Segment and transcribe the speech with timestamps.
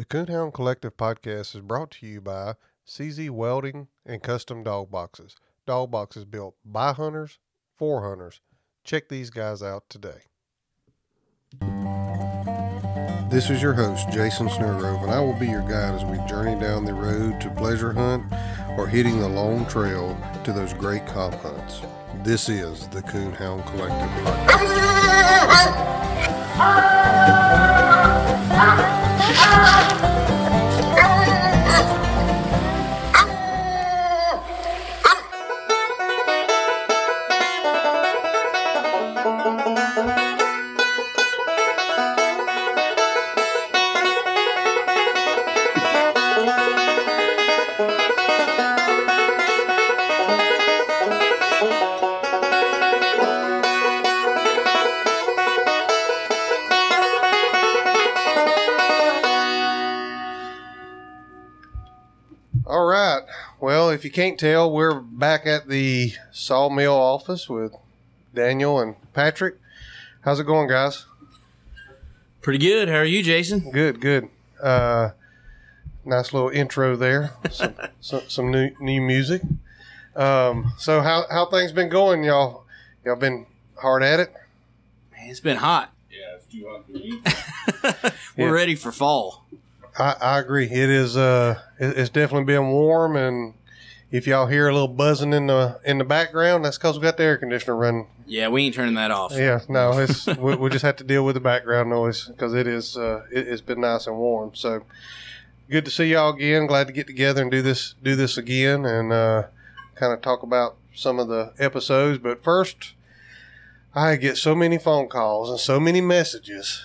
[0.00, 2.54] The Coonhound Collective podcast is brought to you by
[2.88, 5.36] CZ Welding and Custom Dog Boxes.
[5.66, 7.38] Dog boxes built by hunters
[7.76, 8.40] for hunters.
[8.82, 10.22] Check these guys out today.
[13.30, 16.58] This is your host, Jason Snellgrove, and I will be your guide as we journey
[16.58, 18.24] down the road to pleasure hunt
[18.78, 21.82] or hitting the long trail to those great comp hunts.
[22.24, 24.56] This is the Coonhound Collective podcast.
[26.62, 27.46] Ah!
[28.52, 29.00] Ah!
[29.02, 29.09] Ah!
[29.42, 30.09] All
[64.10, 67.72] you can't tell, we're back at the sawmill office with
[68.34, 69.54] Daniel and Patrick.
[70.22, 71.06] How's it going, guys?
[72.42, 72.88] Pretty good.
[72.88, 73.70] How are you, Jason?
[73.70, 74.28] Good, good.
[74.60, 75.10] Uh,
[76.04, 77.30] nice little intro there.
[77.52, 79.42] Some, some, some new new music.
[80.16, 82.64] Um, so how how things been going, y'all?
[83.04, 84.32] Y'all been hard at it?
[85.12, 85.92] Man, it's been hot.
[86.10, 88.10] Yeah, it's too hot for me.
[88.36, 88.52] We're Yeah.
[88.52, 89.44] ready for fall.
[89.96, 90.64] I, I agree.
[90.66, 91.16] It is.
[91.16, 93.54] Uh, it, it's definitely been warm, and
[94.10, 97.16] if y'all hear a little buzzing in the in the background, that's because we got
[97.16, 98.06] the air conditioner running.
[98.26, 99.32] Yeah, we ain't turning that off.
[99.32, 102.66] Yeah, no, it's we, we just have to deal with the background noise because it
[102.66, 102.96] is.
[102.96, 104.54] Uh, it, it's been nice and warm.
[104.54, 104.84] So
[105.68, 106.66] good to see y'all again.
[106.66, 109.44] Glad to get together and do this do this again and uh,
[109.94, 112.18] kind of talk about some of the episodes.
[112.18, 112.94] But first,
[113.94, 116.84] I get so many phone calls and so many messages.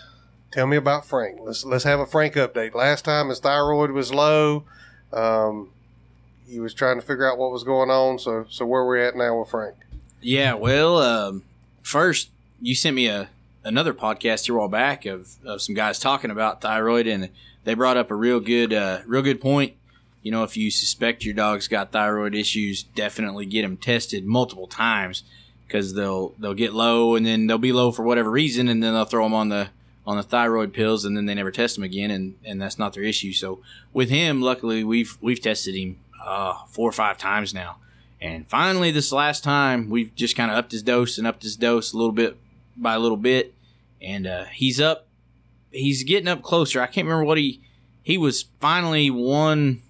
[0.51, 1.39] Tell me about Frank.
[1.41, 2.75] Let's let's have a Frank update.
[2.75, 4.63] Last time his thyroid was low.
[5.11, 5.71] Um,
[6.47, 8.19] he was trying to figure out what was going on.
[8.19, 9.75] So so where we're at now with Frank?
[10.21, 11.43] Yeah, well, um,
[11.81, 12.29] first
[12.61, 13.29] you sent me a
[13.63, 17.29] another podcast here a while back of, of some guys talking about thyroid, and
[17.63, 19.73] they brought up a real good uh, real good point.
[20.21, 24.67] You know, if you suspect your dog's got thyroid issues, definitely get them tested multiple
[24.67, 25.23] times
[25.67, 28.93] because they'll they'll get low and then they'll be low for whatever reason, and then
[28.93, 29.69] they'll throw them on the
[30.07, 32.93] on the thyroid pills, and then they never test them again, and, and that's not
[32.93, 33.33] their issue.
[33.33, 33.59] So
[33.91, 37.77] with him, luckily we've we've tested him uh, four or five times now.
[38.19, 41.55] And finally, this last time, we've just kind of upped his dose and upped his
[41.55, 42.37] dose a little bit
[42.75, 43.53] by a little bit,
[44.01, 45.07] and uh, he's up.
[45.71, 46.81] He's getting up closer.
[46.81, 47.61] I can't remember what he
[48.01, 49.81] he was finally one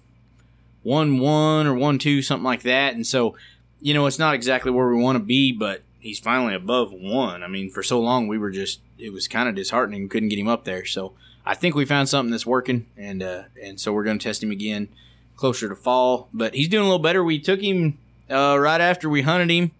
[0.82, 2.94] one one or one two something like that.
[2.94, 3.36] And so,
[3.80, 7.42] you know, it's not exactly where we want to be, but he's finally above one.
[7.42, 10.08] I mean, for so long we were just it was kind of disheartening.
[10.08, 10.84] Couldn't get him up there.
[10.84, 11.14] So
[11.44, 14.42] I think we found something that's working, and uh, and so we're going to test
[14.42, 14.88] him again
[15.36, 16.28] closer to fall.
[16.32, 17.22] But he's doing a little better.
[17.22, 17.98] We took him
[18.30, 19.72] uh, right after we hunted him,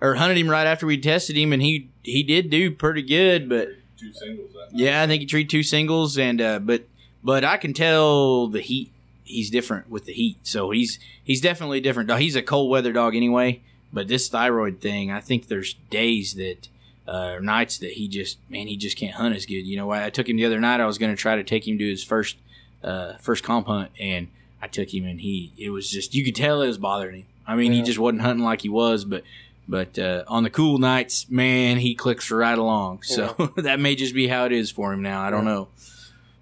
[0.00, 3.48] or hunted him right after we tested him, and he he did do pretty good.
[3.48, 4.50] But Two singles.
[4.54, 6.84] That yeah, I think he treated two singles, and uh, but
[7.22, 8.90] but I can tell the heat.
[9.24, 12.10] He's different with the heat, so he's he's definitely different.
[12.18, 13.60] He's a cold weather dog anyway.
[13.92, 16.68] But this thyroid thing, I think there's days that
[17.06, 19.66] uh, nights that he just man he just can't hunt as good.
[19.66, 20.80] You know, I, I took him the other night.
[20.80, 22.36] I was going to try to take him to his first
[22.82, 24.28] uh, first comp hunt, and
[24.62, 27.26] I took him, and he it was just you could tell it was bothering him.
[27.46, 29.24] I mean, he just wasn't hunting like he was, but
[29.68, 33.02] but uh, on the cool nights, man, he clicks right along.
[33.02, 35.22] So that may just be how it is for him now.
[35.22, 35.52] I don't Yeah.
[35.52, 35.68] know.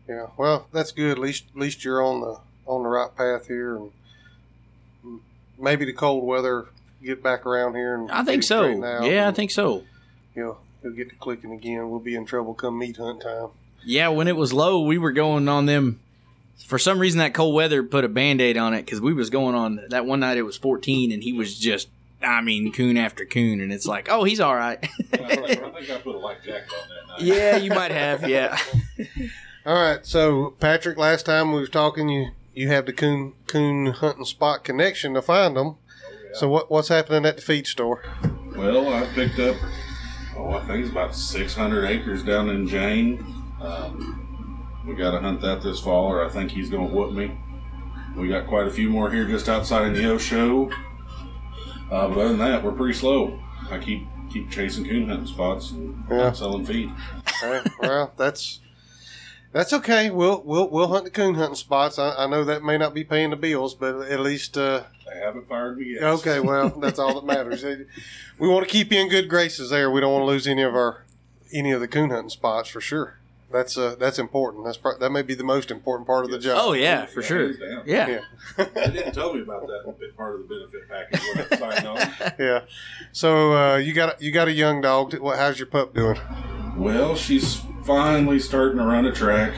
[0.08, 1.10] Yeah, well, that's good.
[1.12, 3.90] At least, at least you're on the on the right path here, and
[5.58, 6.66] maybe the cold weather
[7.02, 7.94] get back around here.
[7.94, 8.66] And I think so.
[9.04, 9.84] Yeah, I think so.
[10.34, 11.90] he'll he'll get to clicking again.
[11.90, 13.48] We'll be in trouble come meat hunt time.
[13.84, 16.00] Yeah, when it was low, we were going on them.
[16.66, 19.30] For some reason, that cold weather put a band aid on it because we was
[19.30, 20.36] going on that one night.
[20.36, 21.88] It was 14, and he was just,
[22.22, 24.78] I mean, coon after coon, and it's like, oh, he's all right.
[24.82, 27.20] I think I put a light jacket on that night.
[27.20, 28.28] yeah, you might have.
[28.28, 28.58] Yeah.
[29.66, 33.86] All right, so Patrick, last time we was talking, you you have the coon coon
[33.86, 35.76] hunting spot connection to find them.
[36.32, 38.02] So what what's happening at the feed store?
[38.56, 39.56] Well, I picked up,
[40.36, 43.18] oh, I think it's about 600 acres down in Jane.
[43.60, 44.27] Um,
[44.88, 47.38] we got to hunt that this fall, or I think he's going to whoop me.
[48.16, 50.70] We got quite a few more here just outside of the show.
[51.90, 53.38] Uh, but other than that, we're pretty slow.
[53.70, 56.32] I keep keep chasing coon hunting spots and Yeah.
[56.32, 56.90] selling feed.
[57.42, 58.60] Right, well, that's
[59.52, 60.10] that's okay.
[60.10, 61.98] We'll we'll we'll hunt the coon hunting spots.
[61.98, 65.20] I, I know that may not be paying the bills, but at least uh, They
[65.20, 66.02] haven't fired me yet.
[66.02, 66.40] okay.
[66.40, 67.64] Well, that's all that matters.
[68.38, 69.90] We want to keep you in good graces there.
[69.90, 71.04] We don't want to lose any of our
[71.52, 73.18] any of the coon hunting spots for sure.
[73.50, 74.64] That's uh, that's important.
[74.64, 76.58] That's pro- that may be the most important part of the job.
[76.60, 77.50] Oh yeah, for sure.
[77.86, 78.08] Yeah.
[78.08, 78.20] Yeah.
[78.56, 81.86] They didn't tell me about that bit part of the benefit package when I signed
[81.86, 82.32] on.
[82.38, 82.60] yeah.
[83.12, 85.14] So uh, you got you got a young dog.
[85.18, 85.38] What?
[85.38, 86.18] How's your pup doing?
[86.76, 89.54] Well, she's finally starting to run a track,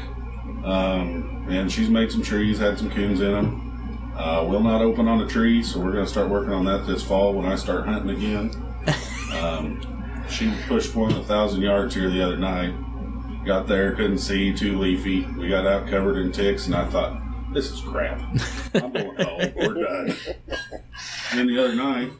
[0.64, 4.12] um, and she's made some trees, had some coons in them.
[4.16, 6.86] Uh, will not open on a tree, so we're going to start working on that
[6.86, 8.66] this fall when I start hunting again.
[9.30, 9.80] Um,
[10.28, 12.74] she pushed one a thousand yards here the other night.
[13.50, 15.24] Got there, couldn't see, too leafy.
[15.36, 17.20] We got out covered in ticks, and I thought,
[17.52, 18.20] this is crap.
[18.74, 19.52] I'm going home.
[19.56, 20.16] We're done.
[21.32, 22.12] And then the other night,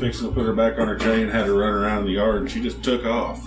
[0.00, 2.50] fixing to put her back on her chain, had her run around the yard, and
[2.50, 3.44] she just took off.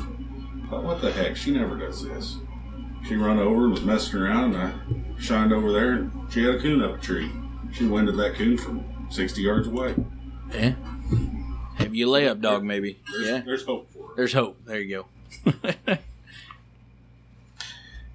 [0.70, 1.36] Thought, what the heck?
[1.36, 2.38] She never does this.
[3.06, 4.74] She run over and was messing around, and
[5.18, 7.30] I shined over there, and she had a coon up a tree.
[7.74, 9.94] She winded that coon from 60 yards away.
[10.54, 10.76] Yeah.
[11.76, 13.02] Have you lay up dog maybe?
[13.12, 13.42] There's, Yeah.
[13.46, 14.14] there's hope for her.
[14.16, 14.58] There's hope.
[14.64, 15.06] There you
[15.46, 15.98] go.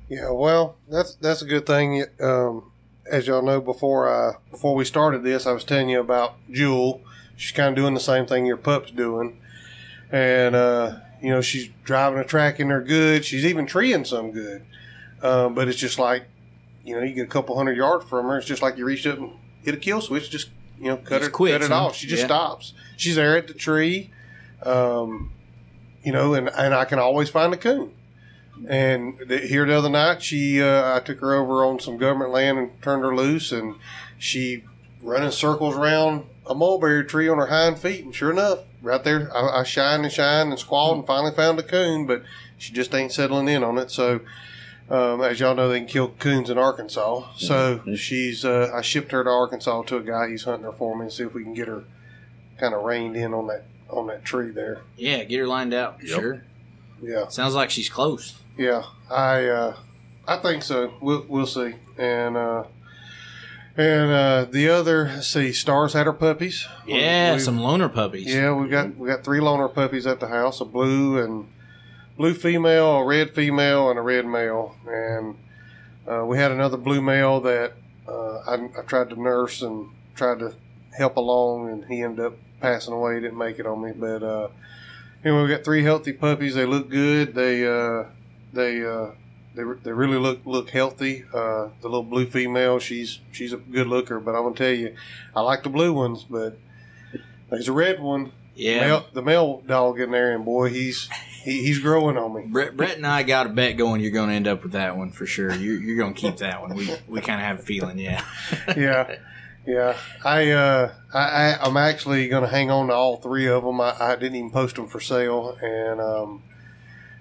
[0.09, 2.05] Yeah, well, that's that's a good thing.
[2.21, 2.71] Um,
[3.11, 7.03] as y'all know, before I before we started this, I was telling you about Jewel.
[7.37, 9.41] She's kind of doing the same thing your pup's doing,
[10.11, 13.25] and uh, you know she's driving a track in there good.
[13.25, 14.65] She's even treeing some good,
[15.23, 16.25] um, but it's just like
[16.85, 18.39] you know you get a couple hundred yards from her.
[18.39, 19.33] It's just like you reach up and
[19.63, 20.49] hit a kill switch, just
[20.81, 21.95] you know cut it cut it off.
[21.95, 22.27] She just Yeah.
[22.27, 22.73] stops.
[22.97, 24.11] She's there at the tree,
[24.63, 25.33] um,
[26.03, 27.93] you know, and and I can always find a coon.
[28.69, 32.31] And th- here the other night, she uh, I took her over on some government
[32.33, 33.77] land and turned her loose, and
[34.19, 34.65] she
[35.03, 38.05] running circles around a mulberry tree on her hind feet.
[38.05, 41.59] And sure enough, right there, I, I shined and shined and squalled and finally found
[41.59, 42.23] a coon, but
[42.57, 43.91] she just ain't settling in on it.
[43.91, 44.21] So,
[44.91, 47.33] um, as y'all know, they can kill coons in Arkansas.
[47.37, 50.31] So she's uh, I shipped her to Arkansas to a guy.
[50.31, 51.85] He's hunting her for me and see if we can get her
[52.59, 54.83] kind of reined in on that on that tree there.
[54.97, 55.99] Yeah, get her lined out.
[56.03, 56.21] Yep.
[56.21, 56.45] Sure.
[57.01, 57.29] Yeah.
[57.29, 58.35] Sounds like she's close.
[58.59, 59.77] Yeah, I uh,
[60.27, 60.93] I think so.
[61.01, 61.75] We'll we'll see.
[61.97, 62.65] And uh,
[63.77, 66.67] and uh, the other, see, Stars had her puppies.
[66.87, 68.27] Yeah, We- some loner puppies.
[68.27, 71.47] Yeah, we got we got three loner puppies at the house: a blue and
[72.17, 74.75] blue female, a red female, and a red male.
[74.87, 75.37] And
[76.11, 77.75] uh, we had another blue male that
[78.09, 80.55] uh, I, I tried to nurse and tried to
[80.97, 83.15] help along, and he ended up passing away.
[83.15, 84.49] He didn't make it on me, but uh,
[85.25, 86.57] anyway, we got three healthy puppies.
[86.57, 87.37] They look good.
[87.37, 88.05] They uh,
[88.53, 89.11] they uh,
[89.55, 91.25] they, they really look look healthy.
[91.33, 94.95] Uh, the little blue female, she's she's a good looker, but I'm gonna tell you,
[95.35, 96.59] I like the blue ones, but
[97.51, 98.33] there's a red one.
[98.55, 98.81] Yeah.
[98.81, 101.09] Male, the male dog in there, and boy, he's
[101.43, 102.47] he, he's growing on me.
[102.47, 104.01] Brett, Brett and I got a bet going.
[104.01, 105.55] You're going to end up with that one for sure.
[105.55, 106.75] You're, you're going to keep that one.
[106.75, 108.25] We we kind of have a feeling, yeah.
[108.77, 109.17] yeah,
[109.67, 109.97] yeah.
[110.25, 113.81] I uh, I, I I'm actually going to hang on to all three of them.
[113.81, 116.43] I, I didn't even post them for sale, and um,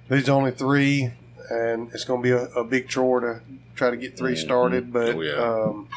[0.07, 1.12] there's only three,
[1.49, 3.41] and it's going to be a, a big chore to
[3.75, 4.91] try to get 3 started.
[4.94, 5.33] But Oh, yeah.
[5.33, 5.88] um,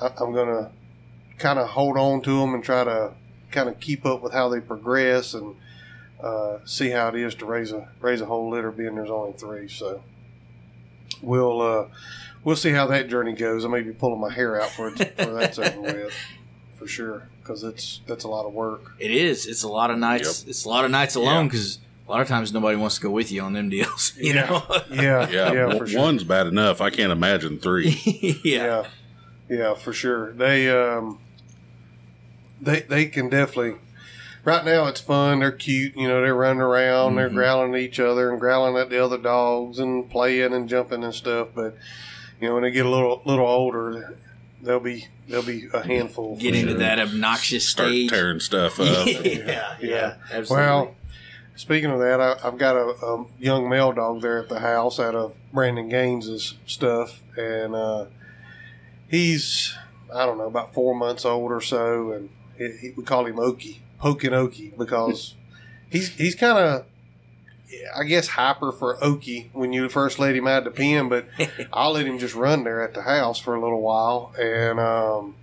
[0.00, 0.70] I, I'm going to
[1.38, 3.12] kind of hold on to them and try to
[3.50, 5.54] kind of keep up with how they progress and
[6.22, 9.32] uh, see how it is to raise a raise a whole litter, being there's only
[9.34, 9.68] three.
[9.68, 10.02] So
[11.22, 11.86] we'll uh,
[12.44, 13.64] we'll see how that journey goes.
[13.64, 16.14] I may be pulling my hair out for it for that's over with
[16.74, 18.92] for sure because it's that's a lot of work.
[18.98, 19.46] It is.
[19.46, 20.44] It's a lot of nights.
[20.46, 23.10] It's a lot of nights alone because a lot of times nobody wants to go
[23.10, 24.12] with you on them deals.
[24.20, 24.62] You know.
[24.90, 26.00] Yeah, Yeah, yeah, w- for sure.
[26.00, 26.80] one's bad enough.
[26.80, 28.00] I can't imagine three.
[28.44, 28.64] yeah.
[28.64, 28.84] yeah,
[29.48, 30.32] yeah, for sure.
[30.32, 31.18] They um,
[32.60, 33.80] they they can definitely.
[34.44, 35.40] Right now, it's fun.
[35.40, 35.96] They're cute.
[35.96, 37.16] You know, they're running around.
[37.16, 37.34] They're Mhm.
[37.34, 41.12] growling at each other and growling at the other dogs and playing and jumping and
[41.12, 41.48] stuff.
[41.54, 41.76] But
[42.40, 44.16] you know, when they get a little little older,
[44.62, 46.36] they'll be they'll be a handful.
[46.36, 46.78] Get into sure.
[46.78, 48.10] that obnoxious Start stage.
[48.10, 49.06] tearing stuff up.
[49.24, 50.66] yeah, yeah, absolutely.
[50.66, 50.94] Well,
[51.56, 55.00] speaking of that, I, I've got a, a young male dog there at the house
[55.00, 58.06] out of Brandon Gaines's stuff, and uh,
[59.08, 59.76] he's
[60.14, 63.78] I don't know about four months old or so, and he, we call him Okie,
[63.98, 65.34] poking Okie, because
[65.90, 66.86] he's he's kind of.
[67.96, 71.26] I guess hyper for Okie when you first let him out the pen, but
[71.72, 75.34] I'll let him just run there at the house for a little while, and um,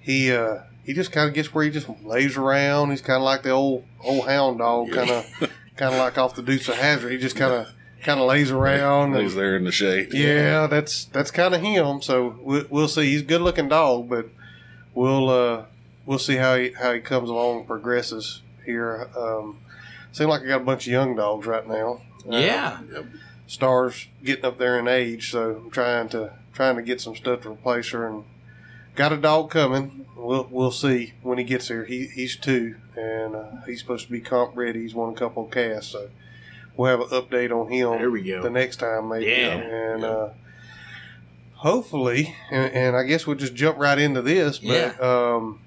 [0.00, 2.90] he uh, he just kind of gets where he just lays around.
[2.90, 5.26] He's kind of like the old old hound dog, kind of
[5.76, 7.12] kind of like off the Dukes of Hazzard.
[7.12, 7.68] He just kind of
[8.02, 9.14] kind of lays around.
[9.14, 10.12] He's And, there in the shade.
[10.12, 12.02] yeah, that's that's kind of him.
[12.02, 13.10] So we, we'll see.
[13.10, 14.26] He's a good looking dog, but
[14.94, 15.64] we'll uh,
[16.06, 19.08] we'll see how he how he comes along and progresses here.
[19.16, 19.58] Um,
[20.12, 22.00] seems like I got a bunch of young dogs right now.
[22.30, 22.80] Uh, yeah.
[23.46, 27.42] stars getting up there in age, so I'm trying to trying to get some stuff
[27.42, 28.24] to replace her and
[28.94, 30.06] got a dog coming.
[30.16, 31.84] We'll we'll see when he gets here.
[31.84, 34.82] He he's two and uh, he's supposed to be comp ready.
[34.82, 36.10] He's won a couple of casts, so
[36.76, 37.98] we'll have an update on him.
[37.98, 38.42] There we go.
[38.42, 39.26] The next time, maybe.
[39.26, 39.56] Yeah.
[39.56, 40.28] And uh,
[41.54, 44.58] hopefully, and, and I guess we'll just jump right into this.
[44.58, 45.60] But um,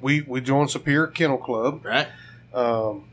[0.00, 1.84] we we joined Superior Kennel Club.
[1.84, 2.08] Right?
[2.52, 3.04] Um,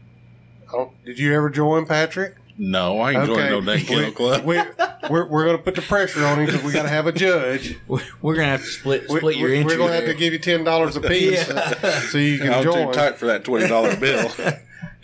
[0.68, 2.36] I don't, did you ever join, Patrick?
[2.60, 4.44] No, I ain't joining no dang kennel club.
[4.44, 4.56] We,
[5.10, 7.12] we're we're going to put the pressure on him because we got to have a
[7.12, 7.78] judge.
[7.88, 9.76] We're we're gonna have to split We, split your we, entry.
[9.76, 12.00] are going to have to give you ten dollars a piece Yeah.
[12.02, 12.88] so you can I'm join.
[12.88, 14.32] too tight for that twenty dollar bill.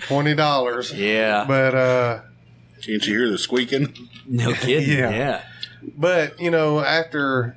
[0.08, 0.92] Twenty dollars.
[0.94, 1.46] Yeah.
[1.48, 2.22] But uh,
[2.82, 3.94] Can't you hear the squeaking?
[4.28, 4.90] no kidding.
[4.98, 5.10] Yeah.
[5.12, 5.44] yeah.
[5.96, 7.56] but you know, after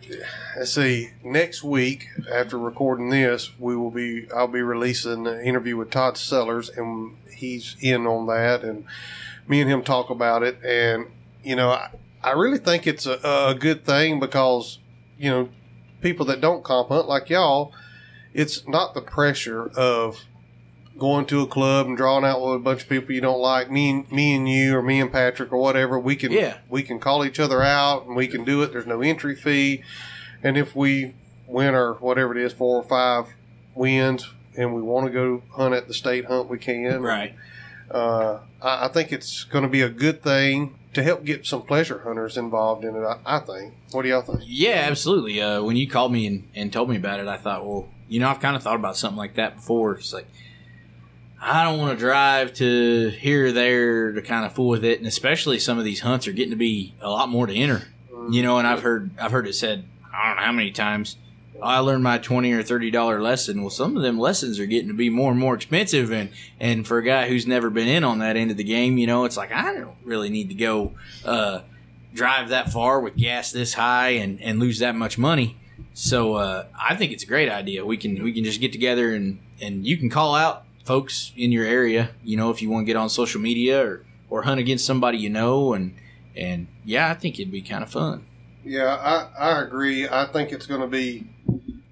[0.59, 5.77] let's see, next week after recording this, we will be I'll be releasing an interview
[5.79, 8.85] with Todd Sellers, and he's in on that, and
[9.49, 11.07] me and him talk about it, and
[11.43, 11.91] you know, I,
[12.23, 14.79] I really think it's a, a good thing because
[15.19, 15.49] you know,
[16.01, 17.73] people that don't comp hunt like y'all,
[18.35, 20.21] it's not the pressure of
[20.99, 23.71] going to a club and drawing out with a bunch of people you don't like.
[23.71, 25.99] Me and me and you, or me and Patrick, or whatever.
[25.99, 26.59] We can Yeah.
[26.69, 28.73] we can call each other out and we can do it.
[28.73, 29.83] There's no entry fee,
[30.43, 31.15] and if we
[31.47, 33.27] win or whatever it is, four or five
[33.75, 37.03] wins, and we want to go hunt at the state hunt, we can.
[37.03, 37.35] Right.
[37.91, 41.63] Uh, I, I think it's going to be a good thing to help get some
[41.63, 43.05] pleasure hunters involved in it.
[43.05, 43.75] I, I think.
[43.93, 44.41] What do y'all think?
[44.45, 45.41] Yeah, absolutely.
[45.41, 48.21] Uh, when you called me and, and told me about it, I thought, well, you
[48.21, 49.95] know, I've kind of thought about something like that before.
[49.97, 50.27] It's like,
[51.41, 54.99] I don't want to drive to here or there to kind of fool with it,
[54.99, 57.89] and especially some of these hunts are getting to be a lot more to enter.
[58.31, 61.17] You know, and I've heard I've heard it said I don't know how many times.
[61.63, 63.61] I learned my twenty or thirty dollar lesson.
[63.63, 66.87] Well, some of them lessons are getting to be more and more expensive, and and
[66.87, 69.25] for a guy who's never been in on that end of the game, you know,
[69.25, 70.93] it's like I don't really need to go
[71.25, 71.61] uh,
[72.17, 75.57] drive that far with gas this high and, and lose that much money.
[75.95, 77.85] So uh, I think it's a great idea.
[77.85, 81.53] We can we can just get together and, and you can call out folks in
[81.53, 82.11] your area.
[82.25, 85.19] You know, if you want to get on social media or, or hunt against somebody
[85.19, 85.95] you know, and
[86.37, 88.25] and yeah, I think it'd be kind of fun.
[88.67, 88.95] Yeah,
[89.39, 90.09] I, I agree.
[90.09, 91.27] I think it's going to be,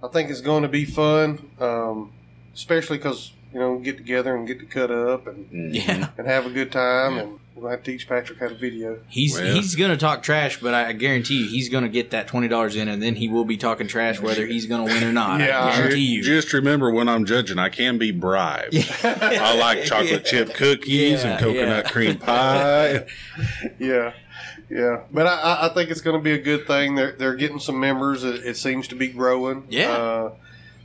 [0.02, 2.12] I think it's going to be fun, um,
[2.54, 6.46] especially because you know get together and get to cut up and, Yeah, and have
[6.46, 7.16] a good time.
[7.18, 8.98] And we'll have to teach Patrick how to video.
[9.06, 12.48] he's Well- he's gonna talk trash, but I guarantee you he's gonna get that twenty
[12.48, 15.38] dollars in, and then he will be talking trash whether he's gonna win or not.
[15.38, 16.22] Yeah, I I- guarantee you.
[16.24, 18.74] Just remember when I'm judging, I can be bribed.
[19.04, 21.90] I like chocolate chip cookies Yeah, and coconut yeah.
[21.92, 23.06] cream pie.
[23.78, 24.12] Yeah,
[24.68, 25.00] yeah.
[25.10, 26.94] But I- I, think it's going to be a good thing.
[26.94, 28.24] They're they're getting some members.
[28.24, 29.64] It, it seems to be growing.
[29.68, 29.90] Yeah.
[29.90, 30.32] Uh,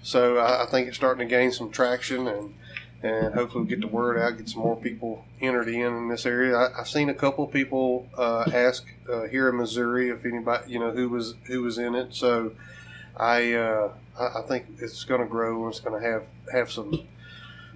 [0.03, 2.53] so I, I think it's starting to gain some traction and.
[3.01, 6.25] And hopefully, we'll get the word out, get some more people entered in in this
[6.25, 6.53] area.
[6.53, 10.73] I, I've seen a couple of people uh, ask uh, here in Missouri if anybody,
[10.73, 12.13] you know, who was who was in it.
[12.13, 12.51] So,
[13.15, 16.69] I uh, I, I think it's going to grow and it's going to have have
[16.73, 17.07] some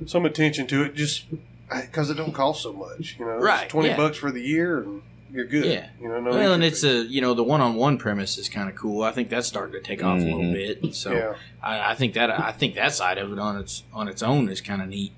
[0.06, 0.94] some attention to it.
[0.94, 1.28] Just
[1.72, 3.96] because it don't cost so much, you know, Right, It's Twenty yeah.
[3.96, 5.04] bucks for the year, and
[5.34, 5.66] you're good.
[5.66, 5.88] Yeah.
[6.00, 6.32] you know, no.
[6.32, 9.04] well, and it's a you know the one on one premise is kind of cool.
[9.04, 10.54] I think that's starting to take off a little Mhm.
[10.82, 10.96] bit.
[10.96, 14.08] So yeah, I, I think that I think that side of it on its on
[14.08, 15.12] its own is kind of neat.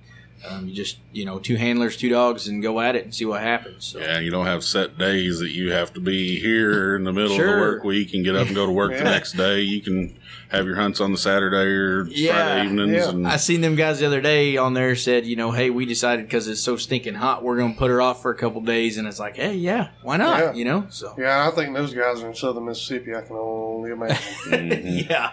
[0.50, 3.26] Um, you just you know two handlers, two dogs, and go at it and see
[3.26, 3.86] what happens.
[3.86, 7.12] So Yeah, you don't have set days that you have to be here in the
[7.14, 9.00] middle of the work week and get up and go to work Yeah.
[9.00, 9.62] the next day.
[9.62, 10.16] You can
[10.50, 12.92] have your hunts on the Saturday or Yeah, Friday evenings.
[12.94, 13.10] yeah.
[13.10, 15.86] And I seen them guys the other day on there said you know hey we
[15.86, 18.98] decided because it's so stinking hot we're gonna put her off for a couple days
[18.98, 20.54] and it's like hey yeah why not Yeah.
[20.54, 21.48] you know so yeah.
[21.48, 23.16] I think those guys are in southern Mississippi.
[23.16, 25.10] I can only imagine Mhm.
[25.10, 25.32] yeah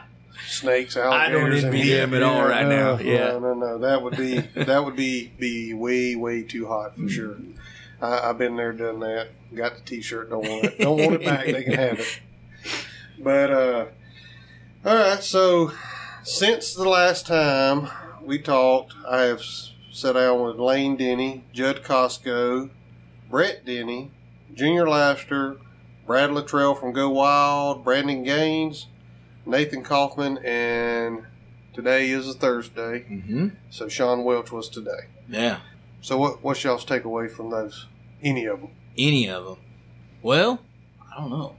[0.48, 2.98] snakes, I don't envy them at all right now.
[2.98, 3.32] Yeah.
[3.32, 3.78] no, no, no.
[3.78, 7.06] That would be that would be be way way too hot Mm-hmm.
[7.06, 7.36] for sure.
[8.02, 9.28] I, I've been there, done that.
[9.54, 10.28] Got the T-shirt.
[10.30, 10.78] Don't want it.
[10.80, 11.46] Don't want it back.
[11.46, 12.20] They can have it.
[13.18, 13.84] But uh,
[14.84, 15.22] all right.
[15.22, 15.72] So
[16.22, 17.88] since the last time
[18.22, 19.42] we talked, I have
[19.92, 22.70] sat down with Lane Denny, Judd Costco,
[23.30, 24.10] Brett Denny,
[24.54, 25.56] Junior Laster,
[26.06, 28.86] Brad Luttrell from Go Wild, Brandon Gaines,
[29.46, 31.24] Nathan Kaufman, and
[31.72, 35.06] today is a Thursday, hmm so Sean Welch was today.
[35.28, 35.60] yeah
[36.00, 37.86] So what what's y'all's takeaway from those?
[38.22, 38.70] Any of them?
[38.98, 39.56] any of them.
[40.20, 40.60] Well,
[41.10, 41.56] I don't know.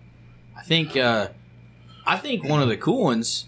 [0.55, 1.29] I think uh,
[2.05, 3.45] I think one of the cool ones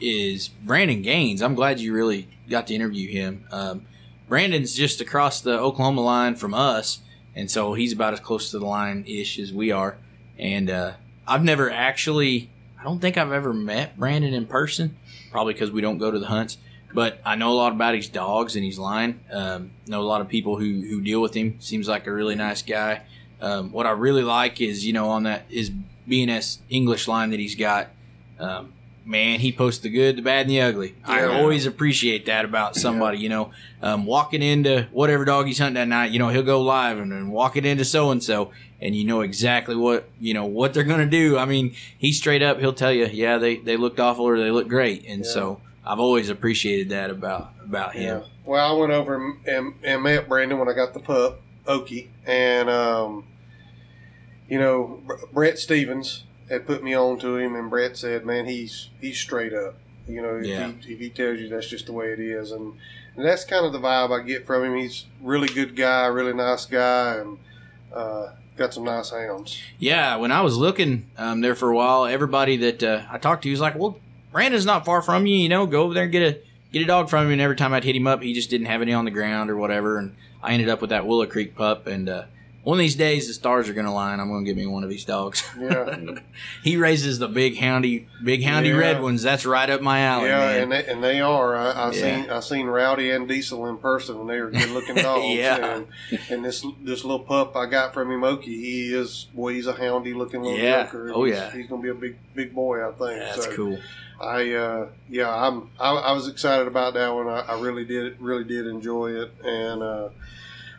[0.00, 1.42] is Brandon Gaines.
[1.42, 3.44] I'm glad you really got to interview him.
[3.50, 3.86] Um,
[4.28, 7.00] Brandon's just across the Oklahoma line from us,
[7.34, 9.96] and so he's about as close to the line ish as we are.
[10.38, 10.94] And uh,
[11.26, 14.96] I've never actually, I don't think I've ever met Brandon in person,
[15.30, 16.58] probably because we don't go to the hunts.
[16.92, 19.20] But I know a lot about his dogs and his line.
[19.30, 21.60] Um, know a lot of people who who deal with him.
[21.60, 23.02] Seems like a really nice guy.
[23.40, 25.70] Um, what I really like is you know on that is
[26.08, 27.88] BNS English line that he's got.
[28.38, 28.72] Um,
[29.04, 30.94] man, he posts the good, the bad, and the ugly.
[31.04, 33.18] I always appreciate that about somebody.
[33.18, 33.50] You know,
[33.82, 37.10] um, walking into whatever dog he's hunting that night, you know, he'll go live and
[37.10, 40.84] then walking into so and so, and you know exactly what you know what they're
[40.84, 41.38] gonna do.
[41.38, 44.50] I mean, he straight up, he'll tell you, yeah, they they looked awful or they
[44.50, 48.20] look great, and so I've always appreciated that about about him.
[48.20, 48.26] Yeah.
[48.44, 52.08] Well, I went over and, and, and met Brandon when I got the pup, Okie,
[52.26, 53.24] and um,
[54.48, 55.00] you know
[55.32, 59.52] Brett Stevens had put me on to him, and Brett said, "Man, he's he's straight
[59.52, 59.76] up.
[60.08, 60.72] You know, if, Yeah.
[60.84, 62.72] he, if he tells you that's just the way it is, and,
[63.14, 64.74] and that's kind of the vibe I get from him.
[64.76, 67.38] He's a really good guy, really nice guy, and
[67.94, 69.60] uh, got some nice hounds.
[69.78, 73.42] Yeah, when I was looking um, there for a while, everybody that uh, I talked
[73.42, 73.98] to was like, "Well,
[74.32, 75.36] Brandon's not far from you.
[75.36, 76.38] You know, go over there and get a
[76.72, 78.68] get a dog from him." And every time I'd hit him up, he just didn't
[78.68, 79.98] have any on the ground or whatever.
[79.98, 81.86] And I ended up with that Willow Creek pup.
[81.86, 82.24] And uh,
[82.68, 84.20] one of these days, the stars are going to line.
[84.20, 85.42] I'm going to get me one of these dogs.
[85.58, 86.16] Yeah,
[86.62, 88.76] he raises the big houndy, big houndy Yeah.
[88.76, 89.22] red ones.
[89.22, 90.62] That's right up my alley, yeah, man.
[90.64, 91.56] and they, and they are.
[91.56, 92.00] I, I Yeah.
[92.22, 95.24] seen I seen Rowdy and Diesel in person, and they are good looking dogs.
[95.34, 95.76] Yeah.
[95.76, 95.86] and,
[96.28, 100.14] and this this little pup I got from him, he is boy, he's a houndy
[100.14, 100.84] looking little Yeah.
[100.84, 101.10] joker.
[101.14, 101.50] Oh, yeah.
[101.50, 103.18] he's gonna be a big big boy, I think.
[103.18, 103.78] That's so cool.
[104.20, 107.28] I uh, yeah, I'm I, I was excited about that one.
[107.28, 109.82] I, I really did really did enjoy it, and.
[109.82, 110.08] Uh,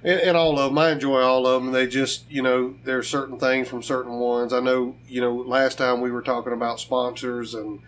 [0.04, 1.72] and, and all of them, I enjoy all of them.
[1.72, 4.54] They just, you know, there are certain things from certain ones.
[4.54, 7.82] I know, you know, last time we were talking about sponsors and,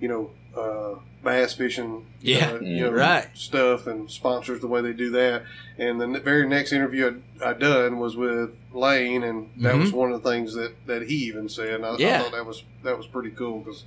[0.00, 3.28] you know, uh, bass fishing, Yeah, uh, you know, right.
[3.34, 5.42] stuff and sponsors the way they do that.
[5.78, 10.12] And the very next interview I, I done was with Lane, and that was one
[10.12, 11.74] of the things that, that he even said.
[11.74, 12.02] And I, I Mm-hmm.
[12.02, 12.22] Yeah.
[12.22, 13.84] thought that was that was pretty cool because,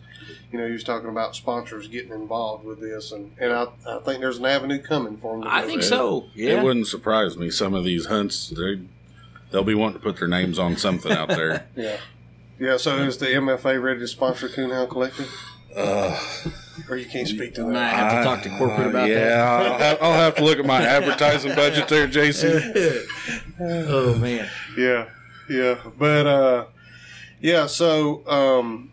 [0.51, 3.99] you know, he was talking about sponsors getting involved with this, and and I, I
[3.99, 5.43] think there's an avenue coming for him.
[5.47, 5.89] I think there.
[5.89, 6.25] so.
[6.35, 7.49] It wouldn't surprise me.
[7.49, 8.79] Some of these hunts, they
[9.51, 11.65] they'll be wanting to put their names on something out there.
[11.75, 11.97] Yeah.
[12.59, 15.33] Yeah, so is the MFA ready to sponsor Coonhound Collective?
[15.75, 16.17] Uh,
[16.89, 17.93] Or you can't speak to Might that?
[17.93, 19.39] have to talk to corporate about yeah, that.
[19.61, 23.05] I'll have, I'll have to look at my advertising budget there, JC.
[23.59, 24.49] oh man.
[24.77, 25.05] Yeah,
[25.49, 25.75] yeah.
[25.97, 26.65] But, uh,
[27.41, 28.91] yeah, so um,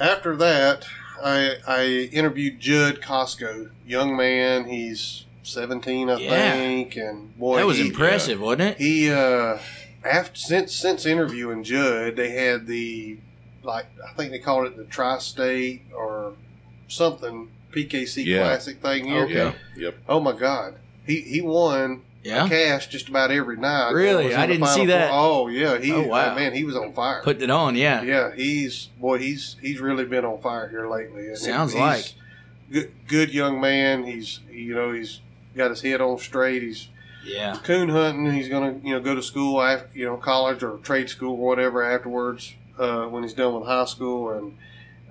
[0.00, 0.86] after that,
[1.22, 4.64] I, I interviewed Judd Costco, young man.
[4.66, 6.30] He's 17, I Yeah.
[6.52, 6.96] think.
[6.96, 8.78] And boy, That was he, impressive, wasn't it?
[8.78, 9.58] He, uh,
[10.04, 13.18] after, since, since interviewing Judd, they had the,
[13.64, 16.34] like, I think they called it the Tri State or
[16.88, 18.38] something PKC Yeah.
[18.44, 19.26] Classic thing here.
[19.26, 19.96] Yeah, yep.
[20.08, 22.48] Oh my God, he he won Yeah.
[22.48, 23.90] cash just about every night.
[23.90, 24.34] Really?
[24.34, 25.10] I didn't see that.
[25.10, 25.18] Four.
[25.18, 26.34] Oh yeah, he Oh, wow.
[26.34, 27.20] man, he was on fire.
[27.24, 28.02] Putting it on, yeah.
[28.02, 31.26] yeah, he's boy, he's he's really been on fire here lately.
[31.28, 32.12] And Sounds he's like.
[32.70, 34.04] good, good young man.
[34.04, 35.20] He's you know he's
[35.56, 36.62] got his head on straight.
[36.62, 36.88] He's
[37.26, 37.58] Yeah.
[37.64, 38.32] coon hunting.
[38.32, 41.48] He's gonna you know go to school after you know college or trade school or
[41.48, 44.30] whatever afterwards uh, when he's done with high school.
[44.30, 44.56] And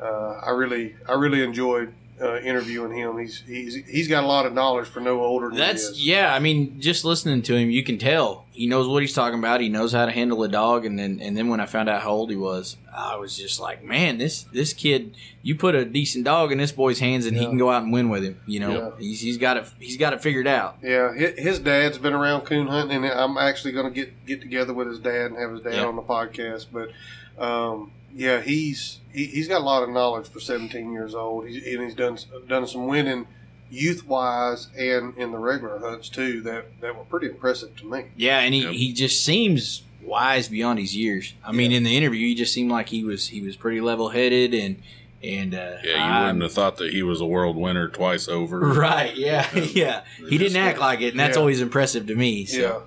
[0.01, 3.17] uh, I really I really enjoyed uh, interviewing him.
[3.17, 6.33] He's he's he's got a lot of knowledge for no older than That's yeah.
[6.33, 9.61] I mean, just listening to him, you can tell he knows what he's talking about.
[9.61, 10.85] He knows how to handle a dog.
[10.85, 13.59] And then and then when I found out how old he was, I was just
[13.59, 15.15] like, man, this this kid.
[15.45, 17.91] You put a decent dog in this boy's hands, and he can go out and
[17.91, 18.39] win with him.
[18.45, 18.89] You know, Yeah.
[18.97, 19.65] he's he's got it.
[19.77, 20.77] He's got it figured out.
[20.81, 24.73] Yeah, his dad's been around coon hunting, and I'm actually going to get get together
[24.73, 25.85] with his dad and have his dad Yeah.
[25.85, 26.67] on the podcast.
[26.71, 26.91] But
[27.39, 31.65] um, yeah, he's he, he's got a lot of knowledge for 17 years old, he's,
[31.65, 32.17] and he's done
[32.47, 33.27] done some winning
[33.71, 38.05] youth wise and in the regular hunts too that that were pretty impressive to me.
[38.15, 38.71] Yeah, and he, Yep.
[38.73, 41.33] he just seems wise beyond his years.
[41.43, 44.09] I mean, in the interview, he just seemed like he was he was pretty level
[44.09, 44.81] headed and
[45.23, 48.27] and uh, Yeah, you I- wouldn't have thought that he was a world winner twice
[48.27, 48.59] over.
[48.59, 49.15] Right?
[49.17, 50.01] Yeah, yeah.
[50.29, 51.39] He didn't act like it, and that's yeah.
[51.39, 52.45] always impressive to me.
[52.45, 52.83] So.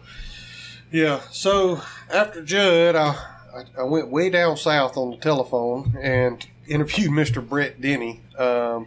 [0.93, 1.21] Yeah, yeah.
[1.33, 1.81] So
[2.13, 3.17] after Judd, I,
[3.57, 7.47] I I went way down south on the telephone and interviewed Mr.
[7.47, 8.21] Brett Denny.
[8.39, 8.87] Um,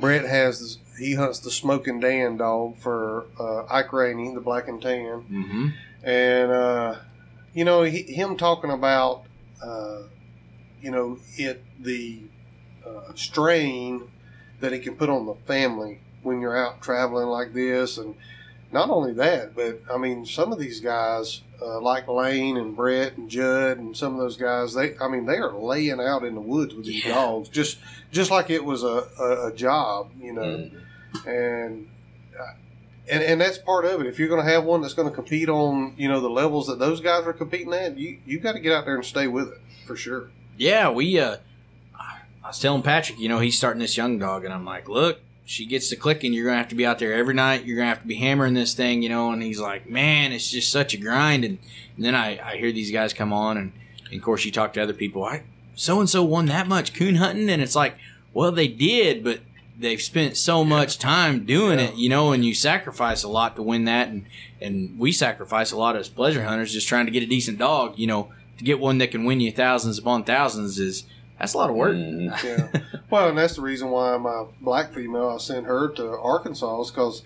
[0.00, 4.80] Brett has he hunts the Smoking Dan dog for uh, Ike Rainey, the Black and
[4.82, 5.68] Tan, hmm
[6.02, 6.96] and uh,
[7.54, 9.24] you know he, him talking about
[9.62, 10.02] uh,
[10.80, 12.20] you know it the
[12.86, 14.10] uh, strain
[14.60, 18.14] that it can put on the family when you're out traveling like this, and
[18.72, 23.16] not only that, but I mean some of these guys uh, like Lane and Brett
[23.16, 26.34] and Judd and some of those guys, they I mean they are laying out in
[26.34, 27.14] the woods with these Yeah.
[27.14, 27.78] dogs just
[28.12, 31.26] just like it was a, a, a job, you know Mm.
[31.26, 31.88] and
[32.38, 32.52] uh,
[33.10, 34.06] and and that's part of it.
[34.06, 36.66] If you're going to have one that's going to compete on you know the levels
[36.66, 39.26] that those guys are competing at, you you got to get out there and stay
[39.26, 40.30] with it for sure.
[40.58, 41.18] Yeah, we.
[41.18, 41.38] uh
[42.44, 45.20] I was telling Patrick, you know, he's starting this young dog, and I'm like, look,
[45.48, 46.34] she gets to clicking.
[46.34, 47.64] You're gonna have to be out there every night.
[47.64, 49.32] You're gonna have to be hammering this thing, you know.
[49.32, 51.42] And he's like, man, it's just such a grind.
[51.42, 51.56] And,
[51.96, 53.72] and then I, I hear these guys come on, and,
[54.10, 55.24] and of course you talk to other people.
[55.24, 57.96] I so and so won that much coon hunting, and it's like,
[58.34, 59.40] Well, they did, but
[59.78, 63.62] they've spent so much time doing it, you know, and you sacrifice a lot to
[63.62, 64.26] win that, and
[64.60, 67.98] and we sacrifice a lot as pleasure hunters just trying to get a decent dog,
[67.98, 71.04] you know, to get one that can win you thousands upon thousands is
[71.38, 71.94] that's a lot of work.
[71.94, 72.42] Mhm.
[72.44, 72.80] Yeah.
[73.10, 76.90] well, and that's the reason why my black female, I sent her to Arkansas, is
[76.90, 77.22] because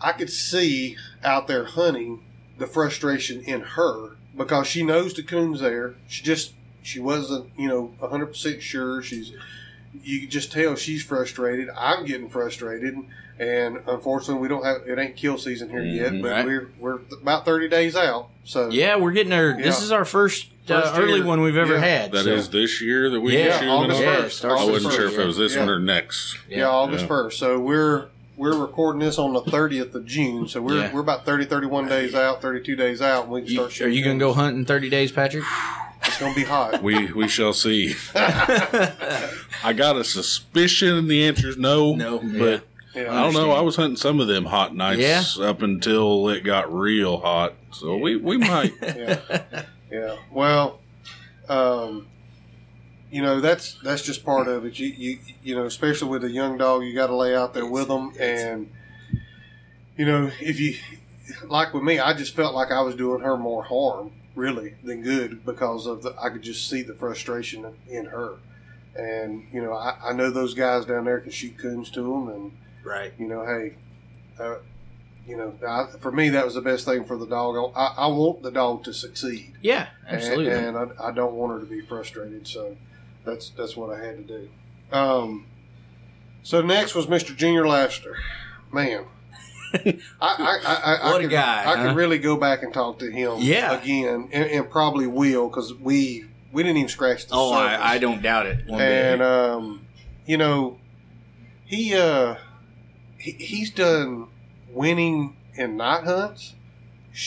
[0.00, 2.20] I could see out there hunting
[2.58, 5.94] the frustration in her because she knows the coon's there.
[6.08, 9.02] She just she wasn't, you know, hundred percent sure.
[9.02, 9.32] She's
[10.04, 11.68] you can just tell she's frustrated.
[11.76, 12.96] I'm getting frustrated,
[13.38, 14.98] and unfortunately, we don't have it.
[14.98, 16.22] Ain't kill season here yet, Mhm.
[16.22, 16.44] but Right.
[16.46, 18.28] we're we're about thirty days out.
[18.44, 19.56] So Yeah, we're getting our.
[19.60, 21.80] This is our first, First uh, early one we've ever Yeah.
[21.80, 22.12] had.
[22.12, 24.02] That is so- this year that we Yeah, shooting August on?
[24.06, 24.38] Yeah, first.
[24.38, 25.60] starts I wasn't first, sure if it was this yeah.
[25.60, 26.36] one or next.
[26.48, 26.68] Yeah, Yeah.
[26.68, 27.08] August Yeah.
[27.08, 27.38] first.
[27.38, 30.46] So we're we're recording this on the thirtieth of June.
[30.48, 30.92] So we're Yeah.
[30.92, 33.80] we're about 30, 31 days out, thirty two days out, and we can You- start
[33.80, 34.36] are you going to go things.
[34.42, 35.42] hunt in 30 days, Patrick?
[36.04, 36.80] It's gonna be hot.
[36.82, 37.94] We we shall see.
[38.14, 41.94] I got a suspicion and the answer is no.
[41.96, 42.62] No, but
[42.94, 43.12] Yeah.
[43.12, 43.50] I don't know.
[43.52, 45.44] I was hunting some of them hot nights Yeah.
[45.46, 47.54] up until it got real hot.
[47.72, 48.72] So we we might.
[49.90, 50.16] yeah.
[50.30, 50.80] Well,
[51.48, 52.06] um,
[53.10, 54.78] you know that's that's just part of it.
[54.78, 57.66] You you you know, especially with a young dog, you got to lay out there
[57.66, 58.70] with them, and
[59.96, 60.76] you know if you
[61.48, 65.02] like with me, I just felt like I was doing her more harm really than
[65.02, 68.36] good because of the I could just see the frustration in her,
[68.94, 72.28] and you know I, I know those guys down there can shoot coons to them,
[72.28, 72.52] and
[72.84, 73.12] right.
[73.18, 73.76] you know, hey,
[74.38, 74.56] uh,
[75.28, 77.72] you know, I, for me that was the best thing for the dog.
[77.76, 79.52] I, I want the dog to succeed.
[79.60, 80.50] Yeah, absolutely.
[80.52, 82.48] And, I, I don't want her to be frustrated.
[82.48, 82.76] So
[83.24, 84.48] that's that's what I had to do.
[84.90, 85.46] Um,
[86.42, 87.36] so next was Mr.
[87.36, 88.16] Junior Laster.
[88.72, 89.04] Man,
[89.74, 91.88] I, I, I, What a could, guy, I huh?
[91.88, 93.78] could really go back and talk to him Yeah.
[93.78, 97.94] again, and, and probably will because we we didn't even scratch the oh, surface I,
[97.94, 98.66] I don't doubt it.
[98.66, 99.86] One and um,
[100.24, 100.78] you know,
[101.66, 102.36] he uh,
[103.18, 104.28] he, he's done
[104.72, 106.54] winning in night hunts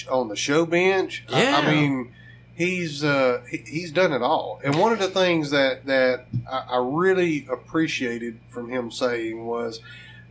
[0.09, 1.25] on the show bench.
[1.31, 2.13] I- I, mean,
[2.53, 4.59] he's uh, he, he's done it all.
[4.63, 9.79] And one of the things that that I, I really appreciated from him saying was,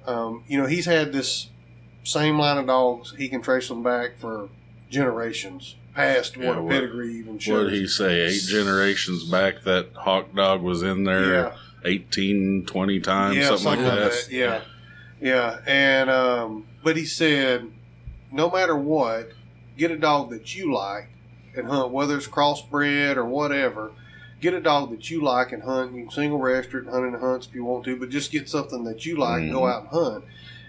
[0.06, 1.48] um, you know, he's had this
[2.04, 3.14] same line of dogs.
[3.16, 4.48] He can trace them back for
[4.88, 7.64] generations past Yeah, what a pedigree even shows.
[7.64, 8.20] What did he say?
[8.22, 11.56] Eight generations back, that hawk dog was in there yeah.
[11.84, 14.28] 18, 20 times, yeah, something, like that.
[14.30, 14.60] Yeah,
[15.20, 17.70] yeah, and um, but he said,
[18.32, 19.32] no matter what,
[19.76, 21.08] get a dog that you like
[21.56, 23.92] and hunt, whether it's crossbred or whatever.
[24.40, 25.94] Get a dog that you like and hunt.
[25.94, 28.08] You can single register it and hunt in the hunts if you want to, but
[28.08, 29.72] just get something that you like and go mm-hmm.
[29.72, 30.24] out and hunt.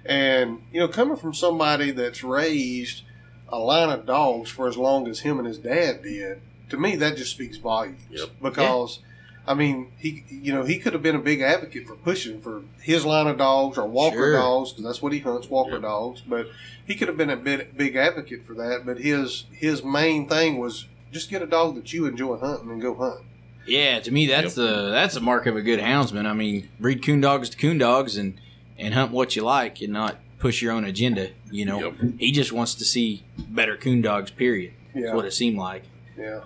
[0.05, 3.03] And you know, coming from somebody that's raised
[3.47, 6.95] a line of dogs for as long as him and his dad did, to me
[6.97, 8.01] that just speaks volumes.
[8.09, 8.29] Yep.
[8.41, 8.99] Because
[9.47, 12.61] I mean, he you know he could have been a big advocate for pushing for
[12.81, 14.33] his line of dogs or Walker Sure.
[14.33, 15.81] dogs because that's what he hunts, Walker Yep.
[15.81, 16.21] dogs.
[16.27, 16.47] But
[16.85, 18.83] he could have been a big, big advocate for that.
[18.85, 22.81] But his his main thing was just get a dog that you enjoy hunting and
[22.81, 23.21] go hunt.
[23.67, 26.25] yeah, to me, that's the that's a mark of a good houndsman.
[26.27, 28.35] I mean, breed coon dogs to coon dogs and
[28.77, 31.29] and hunt what you like and not push your own agenda.
[31.51, 31.93] You know, Yep.
[32.19, 34.29] he just wants to see better coon dogs.
[34.31, 34.73] Period.
[34.93, 35.83] That's Yeah, what it seemed like.
[36.17, 36.41] yeah,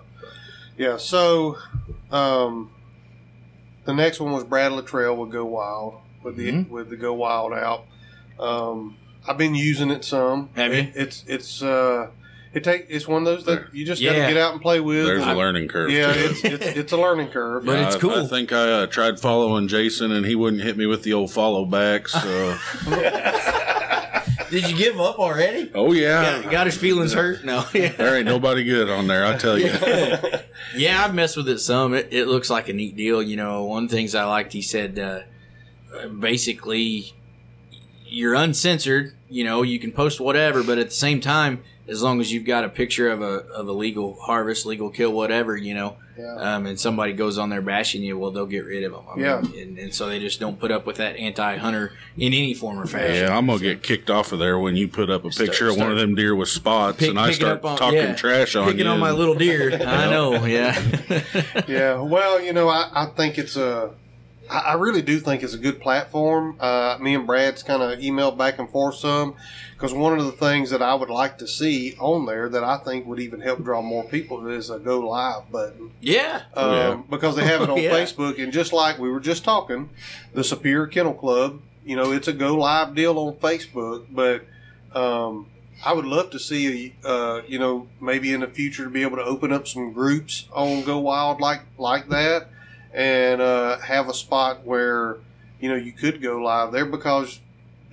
[0.78, 0.96] yeah.
[0.98, 1.56] So,
[2.10, 2.70] um,
[3.86, 6.68] the next one was Brad Latrell with Go Wild with the Mhm.
[6.68, 7.84] with the Go Wild out.
[8.38, 8.96] Um,
[9.26, 10.50] I've been using it some.
[10.56, 10.80] Have you?
[10.80, 12.08] It- it's it's uh,
[12.52, 14.80] it take it's one of those that you just got to get out and play
[14.80, 15.04] with.
[15.06, 15.90] There's And- a learning curve.
[15.90, 17.64] yeah, to it's, it's it's a learning curve.
[17.66, 18.12] But it's I- cool.
[18.24, 21.30] I think I uh, tried following Jason, and he wouldn't hit me with the old
[21.32, 22.08] follow back.
[22.08, 22.56] So,
[24.50, 25.70] Did you give up already?
[25.74, 27.44] oh yeah, Got, got his feelings hurt?
[27.44, 27.62] No.
[27.72, 29.24] there ain't nobody good on there.
[29.24, 29.66] I tell you.
[30.76, 31.94] yeah, I've messed with it some.
[31.94, 33.22] It, it looks like a neat deal.
[33.22, 37.12] You know, one of the things I liked, he said, uh, basically,
[38.06, 39.14] you're uncensored.
[39.28, 42.44] You know, you can post whatever, but at the same time, as long as you've
[42.44, 46.34] got a picture of a of a legal harvest, legal kill, whatever, you know, Yeah.
[46.56, 49.02] um, and somebody goes on there bashing you, well, they'll get rid of them.
[49.14, 49.40] I Yeah.
[49.40, 52.80] mean, and, and so they just don't put up with that anti-hunter in any form
[52.80, 53.14] or fashion.
[53.28, 55.68] Yeah, I'm gonna get kicked off of there when you put up a Start- picture
[55.68, 58.14] of one of them deer with spots, Pick- and I start on- talking yeah.
[58.16, 58.90] trash on Picking you.
[58.92, 59.72] on my little deer.
[59.86, 60.44] I know.
[60.44, 60.80] Yeah.
[61.68, 62.00] yeah.
[62.00, 63.90] Well, you know, I, I think it's a.
[64.48, 66.56] I really do think it's a good platform.
[66.60, 69.34] Uh, me and Brad's kind of emailed back and forth some
[69.76, 72.78] because one of the things that I would like to see on there that I
[72.78, 75.92] think would even help draw more people is a go live button.
[76.00, 76.42] yeah.
[76.54, 77.02] um, Yeah.
[77.10, 77.90] because they have it on Yeah.
[77.92, 78.42] Facebook.
[78.42, 79.90] And just like we were just talking,
[80.32, 84.06] the Superior Kennel Club, you know, it's a go live deal on Facebook.
[84.10, 84.44] But
[84.98, 85.46] um,
[85.84, 89.18] I would love to see, uh, you know, maybe in the future to be able
[89.18, 92.48] to open up some groups on Go Wild like like that.
[92.94, 95.18] And uh, have have a spot where
[95.60, 97.40] you know you could go live there because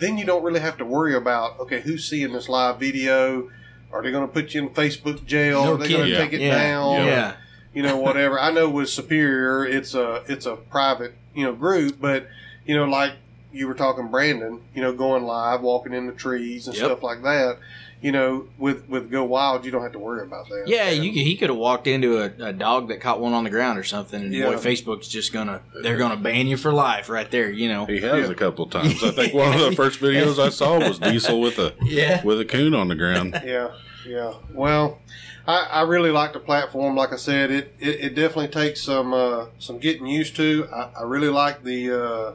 [0.04, 3.50] then you don't really have to worry about okay who's seeing this live video.
[3.92, 5.64] Are they going to put you in Facebook jail?
[5.66, 6.30] No Are they going to kidding.
[6.30, 6.64] take it yeah.
[6.64, 7.06] down?
[7.08, 7.36] Yeah.
[7.76, 12.00] you know whatever i know with superior it's a it's a private you know group
[12.00, 12.28] but
[12.68, 13.14] you know like
[13.52, 16.86] you were talking brandon you know going live walking in the trees and Yep.
[16.86, 17.58] stuff like that
[18.04, 21.12] you know with with go wild you don't have to worry about that Yeah, you,
[21.12, 23.80] could- he could have walked into a, a dog that caught one on the ground
[23.80, 24.46] or something, and Yeah.
[24.52, 27.50] boy, Facebook's just gonna they're gonna ban you for life right there.
[27.50, 27.86] You know.
[27.86, 28.32] He has Yeah.
[28.32, 29.02] a couple of times.
[29.04, 32.22] I think one of the first videos I saw was Diesel with a Yeah.
[32.24, 33.40] with a coon on the ground.
[33.46, 33.70] yeah
[34.06, 35.00] yeah well
[35.48, 39.14] I, I really like the platform like i said it it, it definitely takes some
[39.14, 42.34] uh some getting used to i, I really like the uh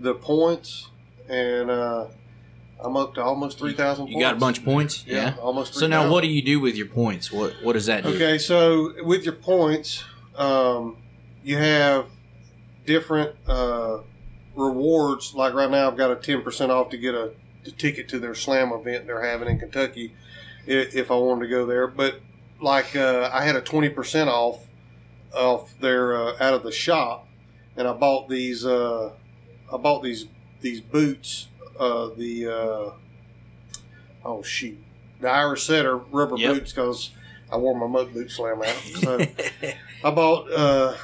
[0.00, 0.88] the points
[1.28, 2.06] and uh
[2.80, 5.04] i'm up to almost 3000 You got a bunch of points.
[5.06, 5.34] Yeah.
[5.40, 6.12] almost So now, 3,000.
[6.12, 7.32] what do you do with your points?
[7.32, 8.10] What What does that do?
[8.10, 10.04] Okay, so with your points,
[10.36, 10.96] um,
[11.42, 12.06] you have
[12.86, 13.98] different uh,
[14.54, 15.34] rewards.
[15.34, 17.32] Like right now, I've got a ten percent off to get a,
[17.66, 20.14] a ticket to their slam event they're having in Kentucky,
[20.66, 21.86] if, if I wanted to go there.
[21.86, 22.20] But
[22.60, 24.66] like uh, I had a twenty percent off
[25.34, 27.26] off their uh, out of the shop,
[27.76, 28.64] and I bought these.
[28.64, 29.12] Uh,
[29.72, 30.26] I bought these
[30.60, 31.48] these boots.
[31.78, 32.90] Uh, the uh,
[34.24, 34.78] oh shoot,
[35.20, 36.54] the Irish Setter rubber Yep.
[36.54, 37.10] boots because
[37.52, 38.76] I wore my mud boot slam out.
[39.00, 39.26] So
[40.04, 40.96] I bought uh,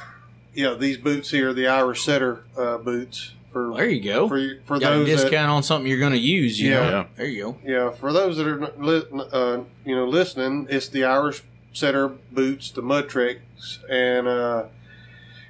[0.53, 4.27] yeah these boots here, the Irish Setter uh, boots for there you go.
[4.27, 6.59] for for got a those discount that on something you're going to use.
[6.59, 6.89] You Yeah.
[6.89, 7.05] know?
[7.15, 7.57] There you go.
[7.65, 11.41] yeah for those that are li- uh, you know listening, it's the Irish
[11.73, 14.65] Setter boots, the Mud Treks, and uh,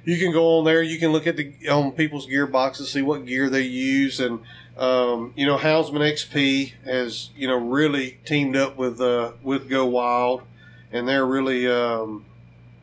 [0.04, 0.82] you can go on there.
[0.82, 4.40] You can look at the on people's gear boxes, see what gear they use, and
[4.76, 9.86] um, you know Houndsman XP has you know really teamed up with uh, with Go
[9.86, 10.42] Wild,
[10.92, 12.24] and they're really um,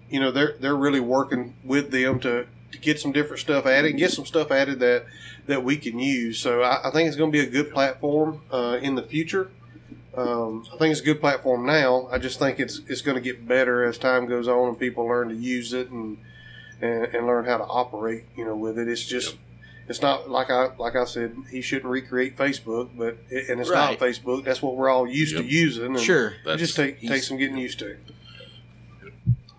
[0.09, 3.91] you know they're they're really working with them to, to get some different stuff added
[3.91, 5.05] and get some stuff added that
[5.45, 6.39] that we can use.
[6.39, 9.51] So I, I think it's going to be a good platform uh, in the future.
[10.15, 12.07] Um, I think it's a good platform now.
[12.11, 15.05] I just think it's it's going to get better as time goes on and people
[15.05, 16.17] learn to use it and
[16.81, 18.23] and, and learn how to operate.
[18.35, 18.87] You know, with it.
[18.87, 19.35] It's just
[19.89, 21.35] it's not like I like I said.
[21.51, 23.99] He shouldn't recreate Facebook, but it, and it's Right.
[23.99, 24.43] not Facebook.
[24.45, 25.85] That's what we're all used to using.
[25.95, 26.33] And Sure.
[26.45, 27.97] it just take he's- take some getting used to.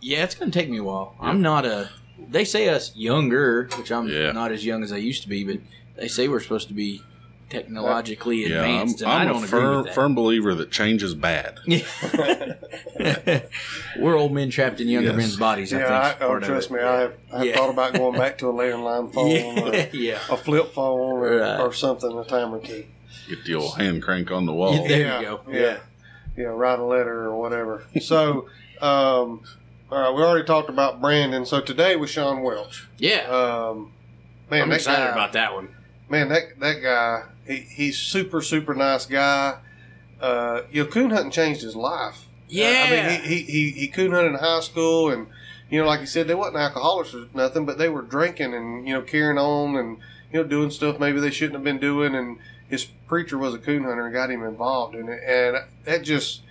[0.01, 1.15] Yeah, it's going to take me a while.
[1.21, 1.89] I'm not a.
[2.31, 4.33] They say us younger, which I'm Yeah.
[4.33, 5.59] not as young as I used to be, but
[5.97, 7.03] they say we're supposed to be
[7.55, 8.59] technologically yeah.
[8.63, 9.95] I'm, advanced, and I I'm don't a agree firm with that.
[9.95, 11.59] firm believer that change is bad.
[13.99, 15.17] We're old men trapped in younger Yes.
[15.17, 15.73] men's bodies.
[15.73, 16.23] I Yeah, think.
[16.23, 16.75] I, oh, part trust it.
[16.75, 17.57] me, I have, I have Yeah.
[17.57, 20.19] thought about going back to a landline phone, Yeah, or yeah.
[20.31, 21.61] a flip phone, or, Right.
[21.61, 22.85] or something a time or two.
[23.29, 24.85] Get the old hand crank on the wall.
[24.89, 25.41] There Yeah, you go.
[25.51, 25.77] yeah.
[26.37, 27.85] Yeah, write a letter or whatever.
[28.01, 28.49] So,
[28.81, 29.43] um,
[29.91, 31.47] all right, we already talked about Brandon.
[31.47, 32.89] So today was Sean Welch.
[32.99, 33.93] Yeah, Um,
[34.51, 35.69] man, I'm that excited guy, about that one.
[36.09, 39.59] man, that that guy, he, he's super super nice guy.
[40.21, 42.27] Uh, you know, coon hunting changed his life.
[42.49, 45.27] Yeah, I mean, he, he, he, he coon hunted in high school, and
[45.71, 48.87] you know, like he said, they wasn't alcoholics or nothing, but they were drinking and
[48.87, 49.99] you know carrying on and
[50.33, 52.15] you know doing stuff maybe they shouldn't have been doing.
[52.15, 56.03] And his preacher was a coon hunter and got him involved in it, and that
[56.03, 56.43] just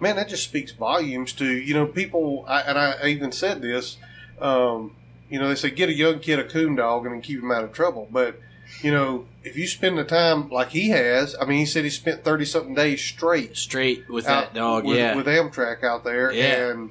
[0.00, 2.44] man, that just speaks volumes to you know people.
[2.48, 3.98] I, and I even said this.
[4.40, 4.96] Um,
[5.30, 7.50] you know, they say get a young kid a coon dog and then keep him
[7.50, 8.38] out of trouble, but
[8.80, 11.90] you know, if you spend the time like he has, I mean, he said he
[11.90, 14.84] spent thirty something days straight straight with out that dog.
[14.84, 16.70] with, yeah, with Amtrak out there, Yeah.
[16.70, 16.90] and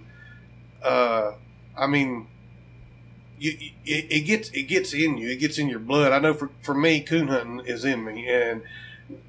[0.83, 1.31] uh,
[1.77, 2.27] I mean,
[3.39, 6.11] you, you- it, it gets it gets in you, it gets in your blood.
[6.11, 8.61] I know for for me, coon hunting is in me, and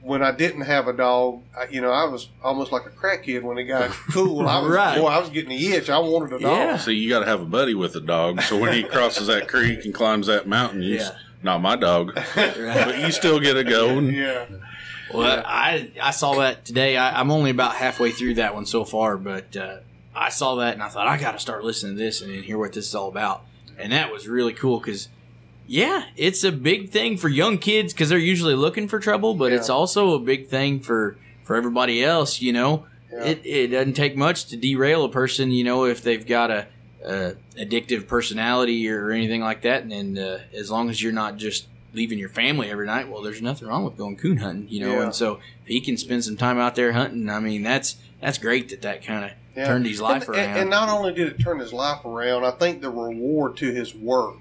[0.03, 3.43] when I didn't have a dog, I, you know, I was almost like a crackhead
[3.43, 4.47] when it got cool.
[4.47, 4.99] I was Right.
[4.99, 5.91] boy, I was getting the itch.
[5.91, 6.43] I wanted a dog.
[6.43, 6.77] Yeah.
[6.77, 8.43] See, you got to have a buddy with a dog.
[8.43, 11.11] So when he crosses that creek and climbs that mountain, you Yeah.
[11.43, 13.99] Not my dog, but you still get a go.
[14.01, 14.47] Yeah,
[15.13, 16.97] Well, I I saw that today.
[16.97, 19.79] I, I'm only about halfway through that one so far, but uh,
[20.15, 22.43] I saw that and I thought I got to start listening to this and then
[22.43, 23.45] hear what this is all about.
[23.79, 25.09] And that was really cool because,
[25.67, 29.53] yeah, it's a big thing for young kids because they're usually looking for trouble, but
[29.53, 32.41] it's also a big thing for for everybody else.
[32.41, 33.25] You know, Yeah.
[33.25, 35.51] it it doesn't take much to derail a person.
[35.51, 36.67] You know, if they've got a,
[37.05, 41.37] a addictive personality or anything like that, and then uh, as long as you're not
[41.37, 44.81] just leaving your family every night, well, there's nothing wrong with going coon hunting, you
[44.81, 44.93] know.
[44.95, 45.03] Yeah.
[45.05, 48.39] And so if he can spend some time out there hunting, I mean, that's that's
[48.39, 49.67] great that that kind of Yeah.
[49.67, 50.49] turned his life and, around.
[50.51, 53.71] and, and not only did it turn his life around, I think the reward to
[53.73, 54.37] his work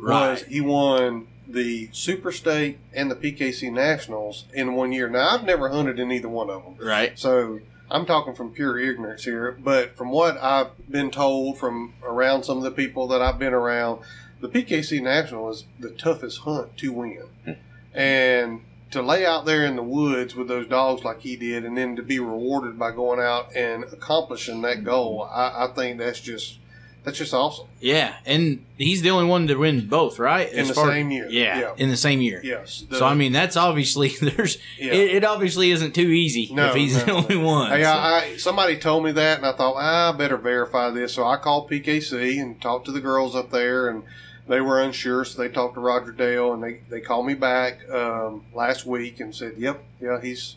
[0.00, 5.08] was he won the Super Stakes and the PKC Nationals in one year.
[5.10, 7.18] Now I've never hunted in either one of them, Right.
[7.18, 7.60] so
[7.94, 9.52] I'm talking from pure ignorance here.
[9.52, 13.54] But from what I've been told from around some of the people that I've been
[13.54, 14.00] around,
[14.40, 17.52] the PKC National is the toughest hunt to win, hmm.
[17.96, 21.78] and to lay out there in the woods with those dogs like he did, and
[21.78, 26.20] then to be rewarded by going out and accomplishing that goal, I, I think that's
[26.20, 26.58] just
[27.04, 27.66] that's just awesome.
[27.80, 30.50] Yeah, and he's the only one to win both, right?
[30.52, 31.28] In As the far- same year.
[31.30, 31.72] Yeah, Yeah.
[31.76, 32.40] in the same year.
[32.42, 32.84] Yes.
[32.90, 34.92] so I mean, that's obviously there's Yeah.
[34.94, 37.70] it, it obviously isn't too easy No, if he's no, the only one.
[37.70, 40.90] Hey, so- I, I, somebody told me that, and I thought ah, I better verify
[40.90, 41.12] this.
[41.14, 44.02] So I called PKC and talked to the girls up there, and
[44.48, 45.24] they were unsure.
[45.24, 49.20] So they talked to Roger Dale, and they, they called me back um, last week
[49.20, 50.56] and said, "Yep, yeah, he's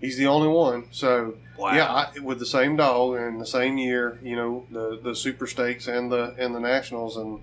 [0.00, 1.74] he's the only one." So Wow.
[1.74, 1.86] yeah,
[2.16, 5.86] I, with the same dog and the same year, you know, the the Super Stakes
[5.86, 7.40] and the and the Nationals, and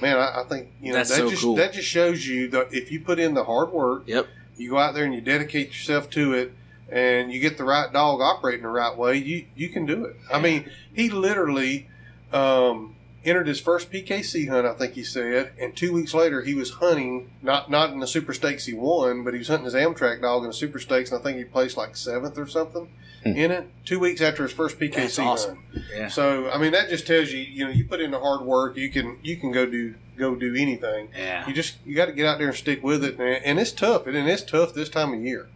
[0.00, 1.56] man, I, I think you know That's that so just cool.
[1.56, 4.26] that just shows you that if you put in the hard work, Yep.
[4.58, 6.52] you go out there and you dedicate yourself to it
[6.90, 10.14] and you get the right dog operating the right way you you can do it
[10.32, 11.88] i mean he literally
[12.32, 12.94] um,
[13.26, 16.74] entered his first pkc hunt i think he said and two weeks later he was
[16.74, 20.20] hunting not not in the super stakes he won but he was hunting his amtrak
[20.22, 22.88] dog in the super stakes and i think he placed like seventh or something
[23.22, 23.30] hmm.
[23.30, 25.58] in it two weeks after his first pkc That's hunt.
[25.94, 26.08] Yeah.
[26.08, 28.76] so i mean that just tells you you know you put in the hard work
[28.76, 31.46] you can you can go do go do anything Yeah.
[31.46, 33.72] you just you got to get out there and stick with it, and, and it's
[33.72, 34.06] tough.
[34.06, 35.48] And it's tough this time of year.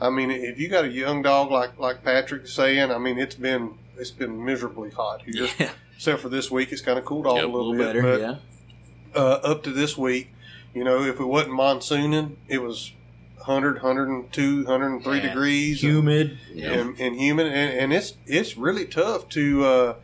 [0.00, 3.34] I mean, if you got a young dog like like Patrick saying, I mean, it's
[3.34, 5.48] been it's been miserably hot here.
[5.58, 5.70] Yeah.
[5.98, 8.02] Except for this week, it's kind of cooled off Yep, a A little, little bit.
[8.02, 8.02] better.
[8.02, 9.20] but yeah.
[9.20, 10.30] uh, up to this week,
[10.72, 12.92] you know, if it wasn't monsooning, it was
[13.38, 15.22] 100, 102, 103 Yeah.
[15.28, 15.82] degrees.
[15.82, 16.38] and- Humid.
[16.56, 19.94] and, and human, and, and it's it's really tough to uh,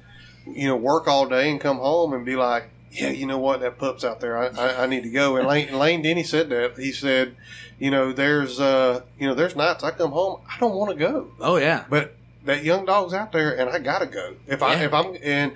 [0.47, 3.61] you know work all day and come home and be like, yeah, you know what,
[3.61, 4.37] that pup's out there.
[4.37, 5.37] I, I, I need to go.
[5.37, 6.77] And Lane, Lane Denny said that.
[6.77, 7.37] He said,
[7.79, 10.97] you know, there's uh, you know, there's nights I come home, I don't want to
[10.97, 11.85] go, Oh yeah.
[11.89, 14.35] but that young dog's out there, and I gotta go.
[14.49, 15.53] If I if I'm and.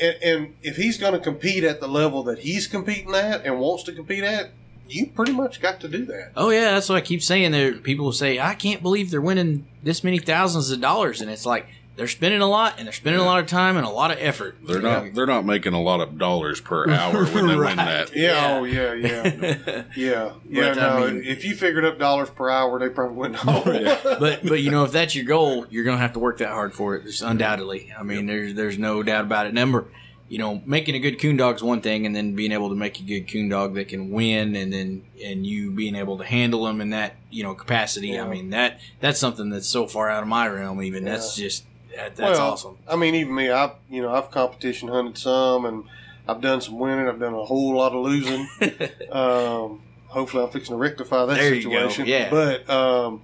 [0.00, 3.58] And, and if he's going to compete at the level that he's competing at and
[3.58, 4.50] wants to compete at,
[4.88, 6.32] you pretty much got to do that.
[6.36, 7.52] Oh yeah, that's what I keep saying.
[7.52, 11.46] There, people say, "I can't believe they're winning this many thousands of dollars," and it's
[11.46, 14.10] like they're spending a lot and they're spending a lot of time and a lot
[14.10, 14.56] of effort.
[14.66, 17.76] They're not they're not making a lot of dollars per hour when they win Right.
[17.76, 18.14] that.
[18.14, 18.58] Yeah, Yeah.
[18.58, 19.84] oh yeah, yeah.
[19.96, 20.74] Yeah, yeah.
[20.74, 23.44] But, I no, mean- if you figured up dollars per hour, they probably wouldn't.
[23.46, 24.16] know.
[24.20, 26.74] but but you know, if that's your goal, you're gonna have to work that hard
[26.74, 27.04] for it.
[27.04, 27.92] Just undoubtedly.
[27.98, 29.54] I mean, there's there's no doubt about it.
[29.54, 29.86] Number,
[30.28, 32.74] you know, making a good coon dog is one thing, and then being able to
[32.74, 36.24] make a good coon dog that can win, and then and you being able to
[36.24, 38.08] handle them in that you know capacity.
[38.08, 38.24] Yeah.
[38.24, 40.82] I mean that that's something that's so far out of my realm.
[40.82, 41.64] Even that's just
[41.96, 42.78] that, that's well, awesome.
[42.88, 45.84] I mean, even me, I've you know I've competition hunted some, and
[46.28, 47.08] I've done some winning.
[47.08, 48.48] I've done a whole lot of losing.
[49.10, 52.06] um, hopefully, I'm fixing to rectify that There situation.
[52.06, 52.30] yeah.
[52.30, 53.22] But um,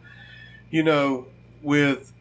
[0.70, 1.26] you know,
[1.62, 2.12] with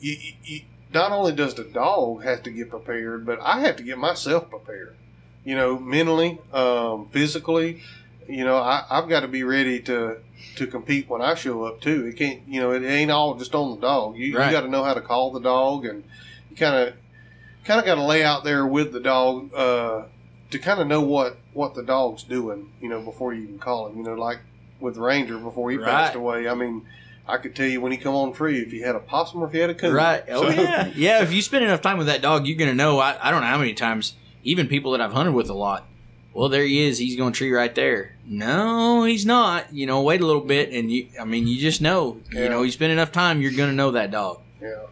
[0.00, 0.60] you, you,
[0.92, 4.50] not only does the dog have to get prepared, but I have to get myself
[4.50, 4.96] prepared.
[5.44, 7.82] You know, mentally, um, physically.
[8.28, 10.18] You know, I, I've got to be ready to
[10.56, 12.06] to compete when I show up too.
[12.06, 14.16] It can't, you know, it ain't all just on the dog.
[14.16, 14.46] You, Right.
[14.46, 16.04] you got to know how to call the dog, and
[16.50, 16.94] you kind of
[17.64, 20.02] kind of got to lay out there with the dog uh,
[20.50, 22.70] to kind of know what what the dog's doing.
[22.80, 23.96] You know, before you even call him.
[23.96, 24.40] You know, like
[24.80, 26.48] with Ranger before he passed away.
[26.48, 26.84] I mean,
[27.26, 29.46] I could tell you when he come on tree if he had a possum or
[29.46, 29.94] if he had a coon.
[29.94, 30.24] Right.
[30.28, 30.90] Oh So- yeah.
[30.94, 31.22] Yeah.
[31.22, 32.98] If you spend enough time with that dog, you're gonna know.
[32.98, 35.86] I, I don't know how many times, even people that I've hunted with a lot.
[36.34, 36.98] Well, there he is.
[36.98, 38.16] He's going to tree right there.
[38.24, 39.72] No, he's not.
[39.72, 41.08] You know, wait a little bit, and you.
[41.20, 42.20] I mean, you just know.
[42.32, 42.44] Yeah.
[42.44, 44.40] You know, you spend enough time, you're gonna know that dog.
[44.60, 44.84] Yeah,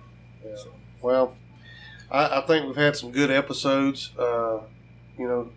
[0.44, 0.56] yeah.
[1.00, 1.36] Well,
[2.10, 4.10] I, I think we've had some good episodes.
[4.18, 4.60] Uh,
[5.16, 5.50] you know,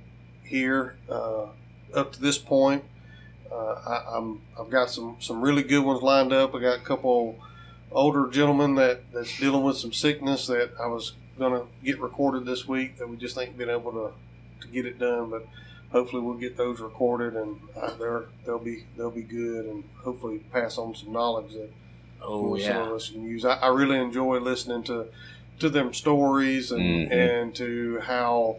[0.43, 1.47] here uh,
[1.93, 2.85] up to this point,
[3.51, 6.55] uh, I, I'm I've got some some really good ones lined up.
[6.55, 7.37] I got a couple
[7.91, 12.67] older gentlemen that that's dealing with some sickness that I was gonna get recorded this
[12.67, 14.11] week that we just ain't been able to
[14.61, 15.45] to get it done, but.
[15.93, 20.39] Hopefully we'll get those recorded and uh, they're, they'll be they'll be good and hopefully
[20.51, 21.71] pass on some knowledge that
[22.21, 22.67] Oh yeah.
[22.73, 23.45] some of us can use.
[23.45, 25.07] I, I really enjoy listening to
[25.59, 27.11] to them stories and Mhm.
[27.11, 28.57] and to how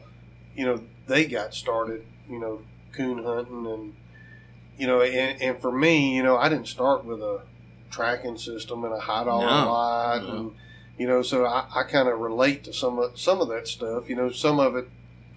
[0.57, 2.05] you know they got started.
[2.31, 3.95] You know, coon hunting and
[4.79, 7.43] you know, and, and for me, you know, I didn't start with a
[7.91, 9.73] tracking system and a high dollar No.
[9.73, 10.35] light No.
[10.37, 10.53] and
[10.99, 14.09] you know, so I, I kind of relate to some of some of that stuff.
[14.09, 14.89] You know, some of it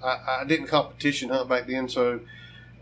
[0.03, 2.19] I, I didn't competition hunt back then, so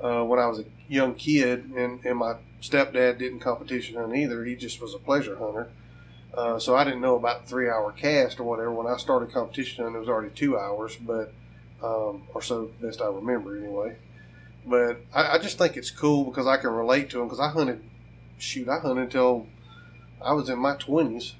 [0.01, 4.43] uh, when I was a young kid, and, and my stepdad didn't competition hunt either.
[4.43, 5.69] He just was a pleasure hunter.
[6.33, 8.71] Uh, so I didn't know about three hour cast or whatever.
[8.71, 11.33] When I started competition hunting, it was already two hours, but
[11.81, 13.95] um, or so best I remember anyway.
[14.65, 17.49] But I, I just think it's cool because I can relate to them because I
[17.49, 17.81] hunted,
[18.37, 19.47] shoot, I hunted until
[20.21, 21.35] I was in my twenties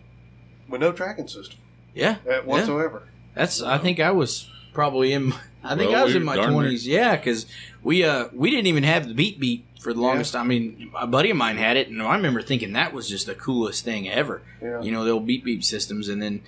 [0.70, 1.60] with no tracking system
[1.94, 2.18] Yeah.
[2.46, 3.04] whatsoever.
[3.34, 3.62] That's.
[3.62, 4.50] I think I was.
[4.76, 5.34] Probably in.
[5.64, 6.86] I think Well, I was we- in my twenties.
[6.88, 7.48] Yeah, because
[7.84, 10.46] we uh we didn't even have the beat beat for the longest time.
[10.46, 13.26] I mean, a buddy of mine had it, and I remember thinking that was just
[13.26, 14.42] the coolest thing ever.
[14.62, 14.82] Yeah.
[14.82, 16.42] You know, the old beat beat systems, and then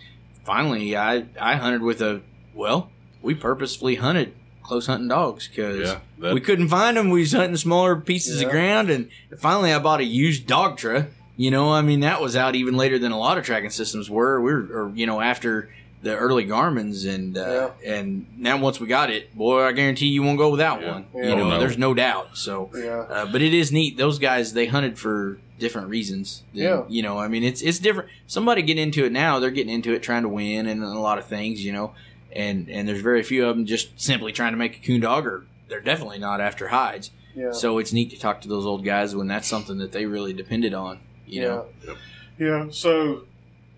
[0.44, 2.22] finally, I I hunted with a
[2.54, 7.10] well, we purposefully hunted close hunting dogs because Yeah, we couldn't find them.
[7.10, 8.48] We was hunting smaller pieces Yeah.
[8.48, 9.10] of ground, and
[9.40, 11.08] finally, I bought a used Dogtra.
[11.40, 14.10] You know, I mean, that was out even later than a lot of tracking systems
[14.10, 14.42] were.
[14.42, 15.70] We were, or, you know, after
[16.02, 20.22] the early Garmin's, and uh, and now once we got it, boy, I guarantee you
[20.24, 20.92] won't go without Yeah.
[20.94, 21.06] one.
[21.16, 21.30] Yeah.
[21.30, 21.60] You know, no.
[21.60, 22.38] there's no doubt.
[22.38, 23.00] So, Yeah.
[23.10, 23.98] uh, but it is neat.
[23.98, 26.44] Those guys they hunted for different reasons.
[26.54, 26.84] than- Yeah.
[26.88, 28.10] you know, I mean, it's it's different.
[28.28, 31.18] Somebody getting into it now, they're getting into it trying to win and a lot
[31.18, 31.66] of things.
[31.66, 31.94] You know,
[32.36, 35.26] and and there's very few of them just simply trying to make a coon dog,
[35.26, 37.10] or they're definitely not after hides.
[37.36, 37.52] Yeah.
[37.54, 40.34] So it's neat to talk to those old guys when that's something that they really
[40.34, 41.00] depended on.
[41.28, 41.94] You know, yeah.
[42.40, 42.66] Yeah.
[42.72, 43.24] So,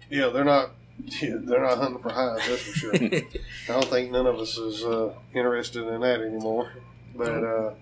[0.10, 0.72] yeah, they're not.
[1.22, 2.48] Yeah, they're not hunting for hides.
[2.48, 2.96] That's for sure.
[2.96, 3.22] I
[3.68, 6.72] don't think none of us is uh, interested in that anymore.
[7.16, 7.74] But uh,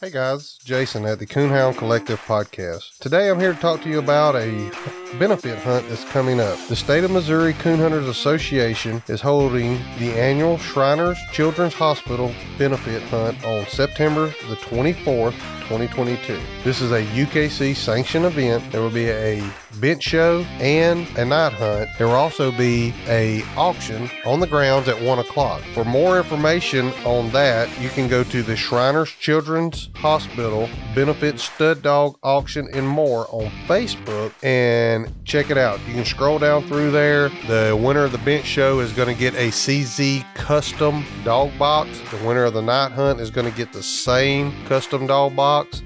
[0.00, 2.98] hey guys, Jason at the Coonhound Collective podcast.
[3.00, 4.70] Today I'm here to talk to you about a
[5.18, 6.56] benefit hunt that's coming up.
[6.68, 13.02] The State of Missouri Coon Hunters Association is holding the annual Shriners Children's Hospital benefit
[13.04, 15.34] hunt on September the 24th.
[15.68, 16.40] 2022.
[16.64, 18.72] This is a UKC sanctioned event.
[18.72, 19.38] There will be a
[19.80, 21.88] bench show and a night hunt.
[21.98, 25.62] There will also be a auction on the grounds at one o'clock.
[25.74, 31.82] For more information on that, you can go to the Shriners Children's Hospital Benefit Stud
[31.82, 35.78] Dog Auction and more on Facebook and check it out.
[35.86, 37.28] You can scroll down through there.
[37.46, 42.00] The winner of the bench show is going to get a CZ custom dog box.
[42.10, 45.82] The winner of the night hunt is going to get the same custom dog box.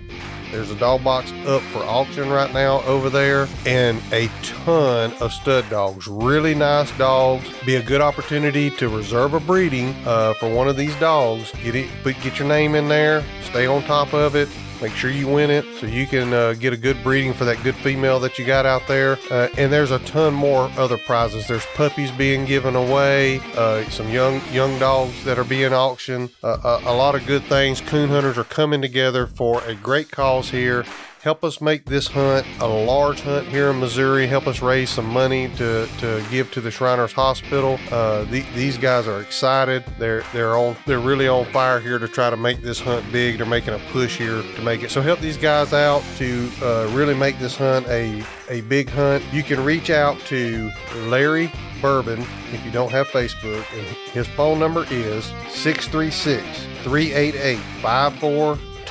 [0.52, 5.32] There's a dog box up for auction right now over there, and a ton of
[5.32, 6.06] stud dogs.
[6.06, 7.48] Really nice dogs.
[7.64, 11.50] Be a good opportunity to reserve a breeding uh, for one of these dogs.
[11.64, 13.24] Get it, get your name in there.
[13.44, 14.48] Stay on top of it.
[14.82, 17.62] Make sure you win it so you can uh, get a good breeding for that
[17.62, 19.16] good female that you got out there.
[19.30, 21.46] Uh, and there's a ton more other prizes.
[21.46, 26.30] There's puppies being given away, uh, some young young dogs that are being auctioned.
[26.42, 27.80] Uh, a, a lot of good things.
[27.80, 30.84] Coon hunters are coming together for a great cause here.
[31.22, 34.26] Help us make this hunt a large hunt here in Missouri.
[34.26, 37.78] Help us raise some money to, to give to the Shriners Hospital.
[37.92, 39.84] Uh, the, these guys are excited.
[40.00, 43.36] They're they're on they're really on fire here to try to make this hunt big.
[43.38, 44.90] They're making a push here to make it.
[44.90, 49.22] So help these guys out to uh, really make this hunt a a big hunt.
[49.32, 50.72] You can reach out to
[51.06, 53.64] Larry Bourbon if you don't have Facebook.
[53.72, 57.60] And his phone number is 636 388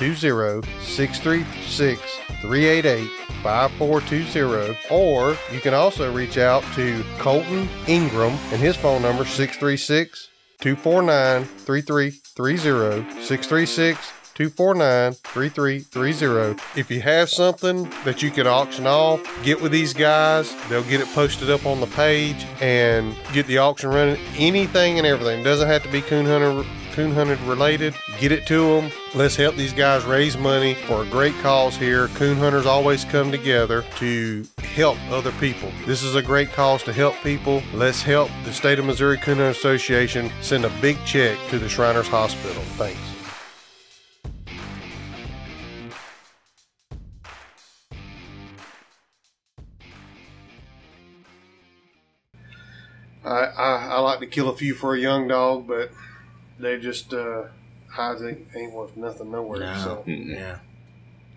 [0.02, 2.02] 5420 636
[2.42, 3.08] 388
[3.44, 10.30] 5420 or you can also reach out to Colton Ingram and his phone number 636
[10.60, 16.80] 249 3330 636 249 3330.
[16.80, 20.56] If you have something that you can auction off, get with these guys.
[20.68, 24.18] They'll get it posted up on the page and get the auction running.
[24.36, 25.44] Anything and everything.
[25.44, 27.96] Doesn't have to be coon hunter coon hunted related.
[28.20, 28.92] Get it to them.
[29.16, 32.08] Let's help these guys raise money for a great cause here.
[32.10, 35.72] Coon hunters always come together to help other people.
[35.86, 37.64] This is a great cause to help people.
[37.74, 41.70] Let's help the State of Missouri Coon Hunter Association send a big check to the
[41.70, 42.62] Shriners Hospital.
[42.78, 43.00] Thanks.
[53.24, 55.92] I, I, I like to kill a few for a young dog, but
[56.62, 57.44] they just uh,
[57.90, 59.60] hides ain't, ain't worth nothing nowhere.
[59.60, 59.74] No.
[59.76, 60.60] So yeah,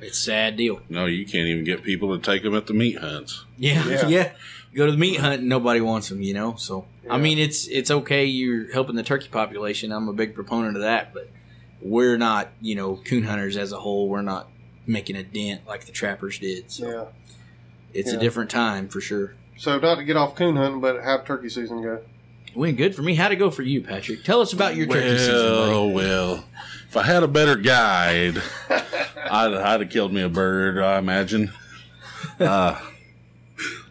[0.01, 0.81] it's a sad deal.
[0.89, 3.45] No, you can't even get people to take them at the meat hunts.
[3.59, 4.09] Yeah, Yeah.
[4.09, 4.33] yeah.
[4.75, 6.57] Go to the meat hunt and nobody wants them, you know.
[6.57, 7.23] So I Yeah.
[7.23, 8.25] mean, it's it's okay.
[8.25, 9.93] You're helping the turkey population.
[9.93, 11.31] I'm a big proponent of that, but
[11.81, 14.09] we're not, you know, coon hunters as a whole.
[14.09, 14.49] We're not
[14.87, 16.71] making a dent like the trappers did.
[16.73, 17.05] So yeah.
[17.93, 18.19] it's Yeah.
[18.19, 19.35] a different time for sure.
[19.57, 22.01] So not to get off coon hunting, but how'd turkey season go?
[22.55, 23.15] Went good for me.
[23.15, 24.23] How'd it go for you, Patrick?
[24.25, 25.35] Tell us about your turkey season.
[25.35, 26.45] Well, well,
[26.89, 28.41] if I had a better guide,
[28.71, 31.53] I'd, I'd have killed me a bird, I imagine.
[32.39, 32.81] Uh,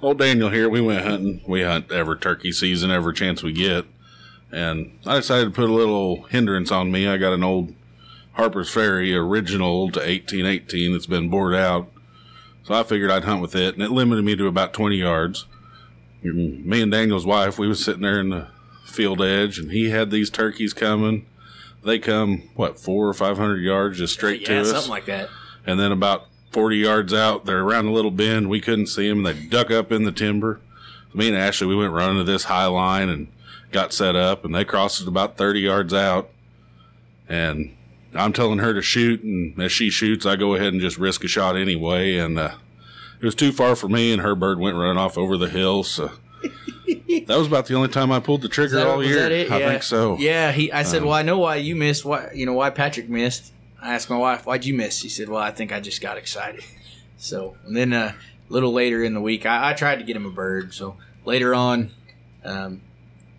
[0.02, 1.42] old Daniel here, we went hunting.
[1.46, 3.86] We hunt every turkey season, every chance we get.
[4.52, 7.08] And I decided to put a little hindrance on me.
[7.08, 7.74] I got an old
[8.34, 11.90] Harper's Ferry original to 1818 that's been bored out.
[12.64, 15.46] So I figured I'd hunt with it, and it limited me to about 20 yards.
[16.24, 18.48] Me and Daniel's wife, we was sitting there in the
[18.86, 21.26] field edge, and he had these turkeys coming.
[21.84, 25.06] They come what four or five hundred yards just straight Yeah, to us, something like
[25.06, 25.30] that.
[25.66, 28.50] and then about forty yards out, they're around a little bend.
[28.50, 29.24] We couldn't see them.
[29.24, 30.62] They duck up in the timber.
[31.14, 33.28] me and Ashley, we went running to this high line and
[33.72, 36.30] got set up, and they crossed it about 30 yards out.
[37.28, 37.76] And
[38.14, 41.24] I'm telling her to shoot, and as she shoots, I go ahead and just risk
[41.24, 42.16] a shot anyway.
[42.18, 42.56] And uh,
[43.20, 45.84] it was too far for me, and her bird went running off over the hill.
[45.84, 46.12] So
[47.28, 49.26] that was about the only time I pulled the trigger that- all year.
[49.28, 49.70] I Yeah.
[49.72, 50.18] think so.
[50.20, 50.72] Yeah, he.
[50.72, 52.06] I said, Um, "Well, I know why you missed.
[52.06, 55.30] Why you know why Patrick missed?" I asked my wife, "Why'd you miss?" She said,
[55.30, 56.64] "Well, I think I just got excited."
[57.16, 58.12] So, and then uh,
[58.50, 60.74] a little later in the week, I, I tried to get him a bird.
[60.74, 61.92] So later on,
[62.44, 62.82] um,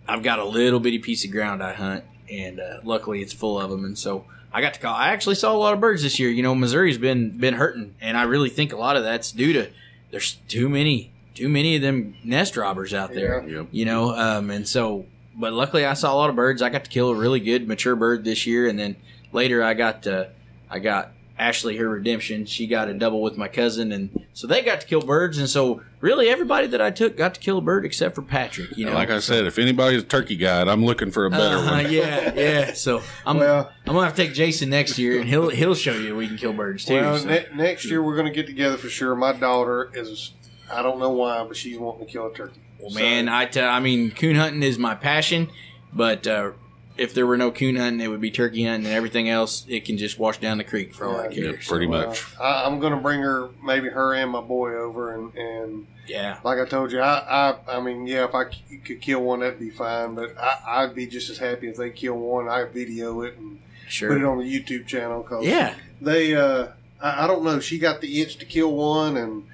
[0.07, 3.61] I've got a little bitty piece of ground I hunt, and uh, luckily it's full
[3.61, 3.85] of them.
[3.85, 4.95] And so I got to call.
[4.95, 6.31] I actually saw a lot of birds this year.
[6.31, 9.53] You know, Missouri's been been hurting, and I really think a lot of that's due
[9.53, 9.69] to
[10.09, 13.57] there's too many too many of them nest robbers out there Yeah.
[13.57, 13.67] Yep.
[13.71, 15.05] you know um, and so
[15.35, 17.67] but luckily i saw a lot of birds i got to kill a really good
[17.67, 18.95] mature bird this year and then
[19.31, 20.25] later i got uh,
[20.69, 24.61] i got ashley her redemption she got a double with my cousin and so they
[24.61, 27.61] got to kill birds and so really everybody that i took got to kill a
[27.61, 30.85] bird except for patrick you know like I said, if anybody's a turkey guide, I'm
[30.85, 31.91] looking for a better uh, one.
[31.91, 35.49] yeah yeah so i'm Well- i'm gonna have to take jason next year and he'll
[35.49, 37.27] he'll show you we can kill birds too Well, so.
[37.27, 39.13] ne- next year we're going to get together for sure.
[39.15, 40.31] My daughter is,
[40.71, 42.59] I don't know why, but she's wanting to kill a turkey.
[42.79, 45.49] Well, So- man, I tell, I mean, coon hunting is my passion,
[45.93, 46.51] but uh,
[46.97, 49.65] if there were no coon hunting, it would be turkey hunting and everything else.
[49.67, 51.51] It can just wash down the creek for all I care.
[51.51, 52.23] yeah, pretty Well, much.
[52.39, 56.37] I, I'm going to bring her, maybe her and my boy over, and, and Yeah,
[56.43, 59.39] like I told you, I, I, I mean, yeah, if I c- could kill one,
[59.41, 60.15] that'd be fine.
[60.15, 62.47] But I, I'd be just as happy if they kill one.
[62.49, 63.59] I video it and
[63.99, 65.21] put it on the YouTube channel.
[65.23, 66.67] Cause Yeah, they, uh,
[67.01, 67.59] I, I don't know.
[67.59, 69.47] She got the itch to kill one, and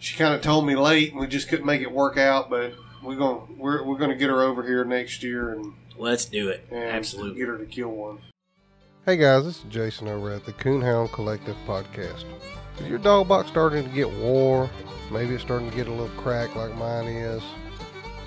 [0.00, 2.50] she kind of told me late, and we just couldn't make it work out.
[2.50, 2.72] But
[3.04, 6.66] we're gonna, we're, we're gonna get her over here next year and, let's do it.
[6.70, 7.38] and Absolutely.
[7.38, 8.18] get her to kill one.
[9.04, 12.24] Hey guys, this is Jason over at the Coonhound Collective Podcast.
[12.78, 14.70] Is your dog box starting to get wore?
[15.12, 17.42] Maybe it's starting to get a little cracked like mine is.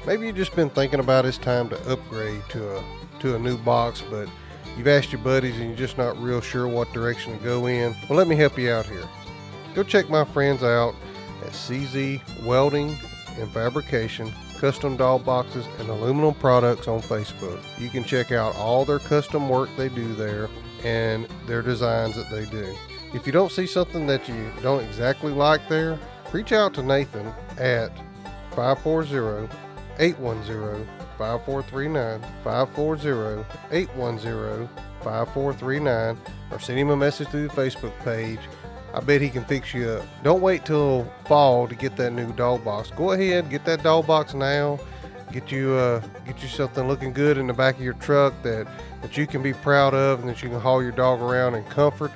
[0.05, 2.83] Maybe you've just been thinking about it's time to upgrade to a
[3.21, 4.29] to a new box, but
[4.77, 7.95] you've asked your buddies and you're just not real sure what direction to go in.
[8.07, 9.07] Well, let me help you out here.
[9.73, 10.93] Go check my friends out
[11.43, 12.97] at CZ Welding
[13.37, 17.61] and Fabrication, custom dog boxes and aluminum products on Facebook.
[17.77, 20.49] You can check out all their custom work they do there
[20.83, 22.73] and their designs that they do.
[23.13, 25.99] If you don't see something that you don't exactly like there,
[26.31, 27.27] reach out to Nathan
[27.57, 27.91] at
[28.51, 29.49] 540
[29.99, 30.87] 810
[31.17, 34.69] 5439 540 810
[35.03, 36.17] 5439
[36.51, 38.39] or send him a message through the Facebook page.
[38.93, 40.05] I bet he can fix you up.
[40.23, 42.91] Don't wait till fall to get that new dog box.
[42.91, 44.79] Go ahead, get that dog box now.
[45.31, 48.67] Get you uh, get you something looking good in the back of your truck that
[49.01, 51.63] that you can be proud of and that you can haul your dog around in
[51.65, 52.11] comfort.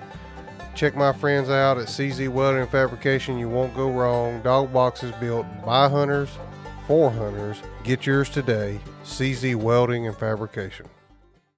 [0.75, 3.39] Check my friends out at CZ Welding and Fabrication.
[3.39, 4.39] You won't go wrong.
[4.43, 6.29] Dog boxes built by hunters
[6.85, 7.57] for hunters.
[7.83, 8.79] Get yours today.
[9.03, 10.85] CZ Welding and Fabrication.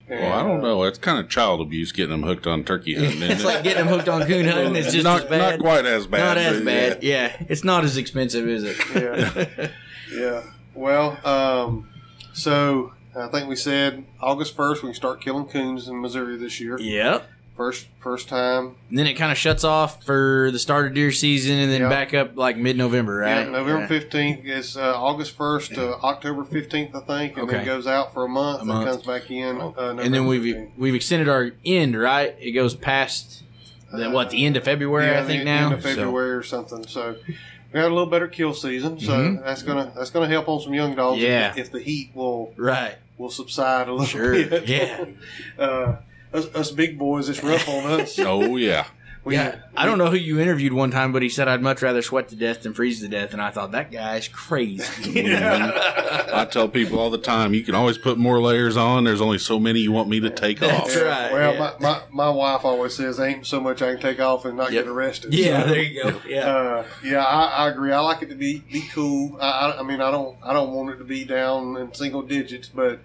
[0.10, 0.84] Well, I don't know.
[0.84, 3.12] It's kind of child abuse getting them hooked on turkey hunting.
[3.22, 4.76] isn't It's like getting them hooked on coon hunting.
[4.76, 5.38] It's just not, as bad.
[5.38, 6.20] not quite as bad.
[6.20, 7.04] Not as but bad.
[7.04, 7.36] Yeah.
[7.48, 8.78] it's not as expensive, is it?
[8.96, 9.70] Yeah.
[10.12, 10.44] Yeah.
[10.74, 11.90] Well, um,
[12.34, 16.60] so I think we said August first we can start killing coons in Missouri this
[16.60, 16.80] year.
[16.80, 17.30] yep.
[17.60, 18.76] First, first time.
[18.90, 21.82] And then it kind of shuts off for the start of deer season, and then
[21.82, 21.90] Yeah.
[21.90, 23.44] back up like mid-November, right?
[23.44, 23.88] Yeah, November Yeah.
[23.88, 27.64] fifteenth is uh, August first to October fifteenth, I think, and then Okay.
[27.64, 28.88] it goes out for a month, A month.
[28.88, 29.58] and comes back in.
[29.60, 30.70] Uh, November and then we've 15th.
[30.78, 32.34] we've extended our end, right?
[32.40, 33.44] It goes past
[33.92, 35.66] the, what the end of February, yeah, I think the now.
[35.66, 36.88] end of So- February or something.
[36.88, 37.34] So we
[37.74, 39.44] got a little better kill season, so Mhm.
[39.44, 41.18] that's gonna that's gonna help on some young dogs.
[41.22, 41.54] if- Yeah.
[41.58, 42.96] if, the heat will right.
[43.18, 44.32] will subside a little Sure.
[44.32, 44.66] bit.
[44.66, 45.06] Yeah.
[45.60, 45.96] uh,
[46.34, 48.18] us, us big boys, it's rough on us.
[48.20, 48.86] Oh yeah.
[49.26, 49.60] We, yeah.
[49.76, 52.30] I don't know who you interviewed one time, but he said I'd much rather sweat
[52.30, 54.84] to death than freeze to death, and I thought that guy's crazy.
[55.36, 59.04] I tell people all the time, you can always put more layers on.
[59.04, 61.04] There's only so many you want me to take That's off.
[61.04, 61.34] right.
[61.34, 61.60] Well, yeah.
[61.60, 64.72] my, my, my wife always says, "Ain't so much I can take off and not
[64.72, 64.86] Yep.
[64.86, 66.22] get arrested." yeah, So, there you go.
[66.26, 66.48] Yeah.
[66.48, 67.92] Uh, yeah, I, I agree.
[67.92, 69.38] I like it to be be cool.
[69.42, 72.22] I, I, I mean, I don't I don't want it to be down in single
[72.22, 73.00] digits, but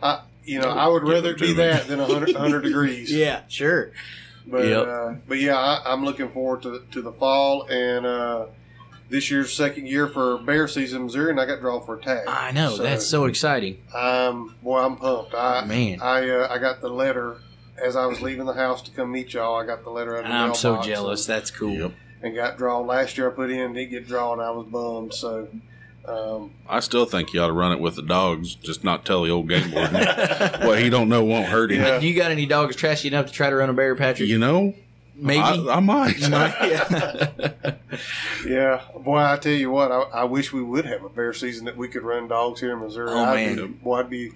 [0.00, 3.12] I you know I would rather it it be that than 100, 100 degrees.
[3.12, 3.92] yeah, sure.
[4.46, 4.86] But Yep.
[4.88, 8.46] uh, but yeah, I, I'm looking forward to to the fall and uh,
[9.08, 12.00] this year's second year for bear season in Missouri, and I got drawn for a
[12.02, 12.26] tag.
[12.26, 12.76] I know.
[12.76, 13.78] that's so exciting.
[13.94, 15.34] Um, boy, I'm pumped.
[15.34, 16.00] I Man.
[16.00, 17.36] I uh, I got the letter
[17.82, 19.60] as I was leaving the house to come meet y'all.
[19.60, 21.26] I got the letter out of the I'm so mailbox jealous.
[21.26, 21.70] That's cool.
[21.72, 21.84] Yep.
[21.84, 23.30] And, and got drawn last year.
[23.30, 24.40] I put in, didn't get drawn.
[24.40, 25.12] I was bummed.
[25.14, 25.48] So.
[26.06, 29.22] Um, I still think you ought to run it with the dogs, just not tell
[29.22, 29.94] the old game warden
[30.66, 31.80] what he don't know won't hurt him.
[31.82, 32.00] Yeah.
[32.00, 34.28] You got any dogs trashy enough to try to run a bear, Patrick?
[34.28, 34.74] You know,
[35.14, 35.38] maybe.
[35.40, 36.18] I, I might.
[36.28, 37.74] yeah.
[38.46, 41.66] Yeah, boy, I tell you what, I, I wish we would have a bear season
[41.66, 43.10] that we could run dogs here in Missouri.
[43.12, 43.56] Oh, I'd man.
[43.56, 44.32] be, boy, I'd be,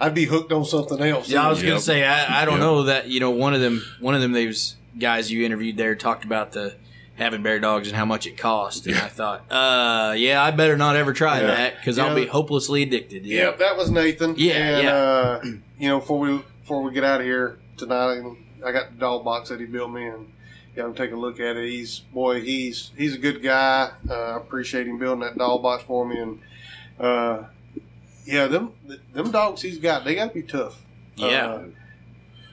[0.00, 1.28] I'd be hooked on something else.
[1.28, 2.60] Yeah, I was gonna say I, I don't Yep.
[2.60, 5.94] know that you know one of them one of them those guys you interviewed there
[5.94, 6.74] talked about the
[7.20, 10.76] having bear dogs and how much it cost, and I thought, uh, yeah, I better
[10.76, 11.46] not ever try Yeah.
[11.48, 13.24] that because You I'll know- be hopelessly addicted.
[13.26, 14.34] Yeah, Yep, that was Nathan.
[14.38, 14.94] Yeah, and, yeah.
[14.94, 15.40] Uh,
[15.78, 18.20] you know, before we before we get out of here tonight,
[18.66, 20.32] I got the dog box that he built me, and
[20.74, 21.68] you know, take a look at it.
[21.68, 23.90] He's boy, he's he's a good guy.
[24.08, 26.38] Uh, I appreciate him building that dog box for me, and
[26.98, 27.42] uh,
[28.24, 28.72] yeah, them
[29.12, 30.80] them dogs he's got, they got to be tough.
[31.16, 31.46] Yeah.
[31.46, 31.64] Uh,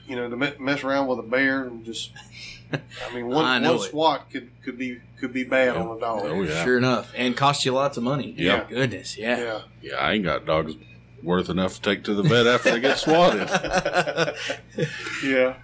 [0.06, 2.10] you know, to me- mess around with a bear and just.
[2.72, 6.22] I mean, one, know one swat could, could be could be bad on a dog.
[6.24, 6.64] Oh, yeah.
[6.64, 8.34] sure enough, and cost you lots of money.
[8.36, 8.64] Yeah.
[8.68, 9.38] goodness, yeah.
[9.38, 9.60] yeah.
[9.82, 10.74] Yeah, I ain't got dogs
[11.22, 13.48] worth enough to take to the vet after they get swatted.
[15.24, 15.54] yeah,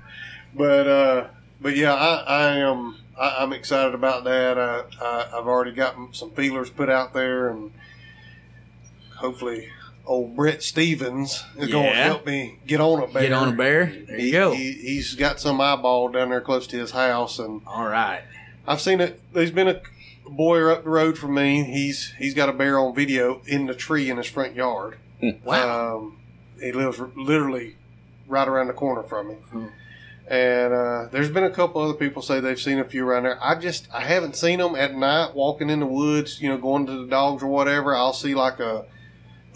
[0.54, 1.26] but uh,
[1.60, 4.58] but yeah, I, I am I, I'm excited about that.
[4.58, 7.72] I, I I've already got some feelers put out there, and
[9.16, 9.68] hopefully,
[10.06, 13.22] old Brett Stevens is going to help me get on a bear.
[13.22, 13.86] Get on a bear.
[13.86, 14.52] There you He, go.
[14.52, 18.22] He, he's got some eyeball down there close to his house, and All right.
[18.66, 19.20] I've seen it.
[19.32, 19.80] There's been a
[20.28, 21.64] boy up the road from me.
[21.64, 24.98] He's he's got a bear on video in the tree in his front yard.
[25.44, 25.96] Wow.
[25.96, 26.18] Um,
[26.60, 27.76] he lives literally
[28.26, 29.34] right around the corner from me.
[29.34, 29.66] Hmm.
[30.26, 33.38] And uh, there's been a couple other people say they've seen a few around there.
[33.42, 36.40] I just I haven't seen them at night walking in the woods.
[36.40, 37.94] You know, going to the dogs or whatever.
[37.94, 38.86] I'll see like a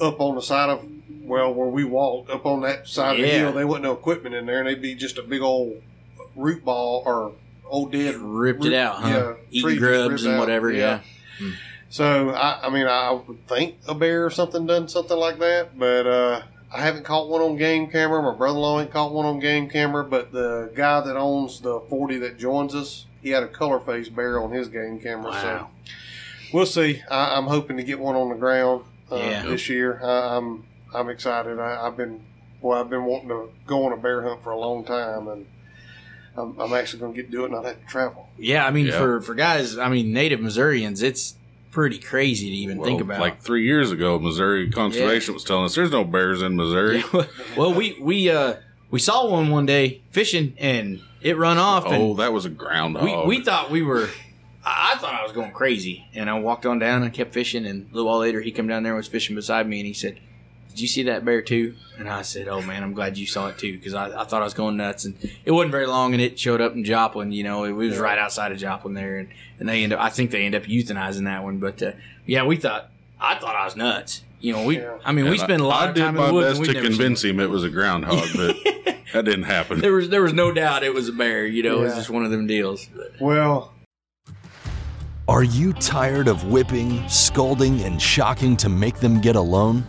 [0.01, 0.85] up on the side of
[1.23, 3.53] well where we walked up on that side of the hill.
[3.53, 5.83] There wasn't no equipment in there, and they'd be just a big old
[6.37, 7.33] root ball or
[7.67, 9.09] old dead Ripped it out, huh?
[9.09, 10.41] Yeah, Eating grubs and out.
[10.41, 10.73] whatever.
[10.73, 11.01] Yeah.
[11.91, 15.79] So I, I mean, I would think a bear or something done something like that,
[15.79, 16.43] but uh,
[16.73, 18.23] I haven't caught one on game camera.
[18.23, 22.19] My brother-in-law ain't caught one on game camera, but the guy that owns the forty
[22.19, 25.31] that joins us, he had a color face bear on his game camera.
[25.31, 25.41] Wow.
[25.41, 25.67] So
[26.53, 27.03] we'll see.
[27.11, 29.47] I, I'm hoping to get one on the ground uh, Yeah.
[29.47, 30.01] this year.
[30.03, 31.59] I, I'm I'm excited.
[31.59, 32.21] I, I've been
[32.63, 35.47] boy, I've been wanting to go on a bear hunt for a long time, and
[36.37, 38.29] I'm, I'm actually going to get to do it, and not have to travel.
[38.39, 38.99] Yeah, I mean, Yeah.
[38.99, 41.35] for for guys, I mean, native Missourians, it's
[41.71, 43.21] pretty crazy to even think about.
[43.21, 47.05] Like three years ago, Missouri Conservation was telling us there's no bears in Missouri.
[47.13, 47.25] Yeah,
[47.57, 48.55] well, we we uh
[48.91, 52.49] we saw one one day fishing and it run off Oh, and that was a
[52.51, 53.05] groundhog.
[53.29, 54.09] we, we thought we were.
[54.69, 57.67] I I thought I was going crazy, and I walked on down and kept fishing.
[57.67, 59.87] And a little while later, he come down there and was fishing beside me, and
[59.87, 60.19] he said,
[60.71, 63.49] "Did you see that bear too?" And I said, "Oh man, I'm glad you saw
[63.49, 66.13] it too, because I, I thought I was going nuts." And it wasn't very long,
[66.15, 67.33] and it showed up in Joplin.
[67.33, 70.01] You know, it was right outside of Joplin there, and, and they end up.
[70.01, 71.93] I think they end up euthanizing that one, but uh,
[72.27, 72.91] yeah, we thought.
[73.21, 74.23] I thought I was nuts.
[74.41, 74.79] You know, we.
[74.79, 74.99] Yeah.
[75.05, 76.59] I mean, we And spent a lot I of did time in my the woods.
[76.59, 78.57] best and to we've convince him it was a groundhog, but
[79.13, 79.81] that didn't happen.
[79.81, 81.45] there was there was no doubt it was a bear.
[81.45, 82.89] You know, it was just one of them deals.
[83.21, 83.73] Well,
[85.29, 89.87] Are you tired of whipping, scolding, and shocking to make them get alone?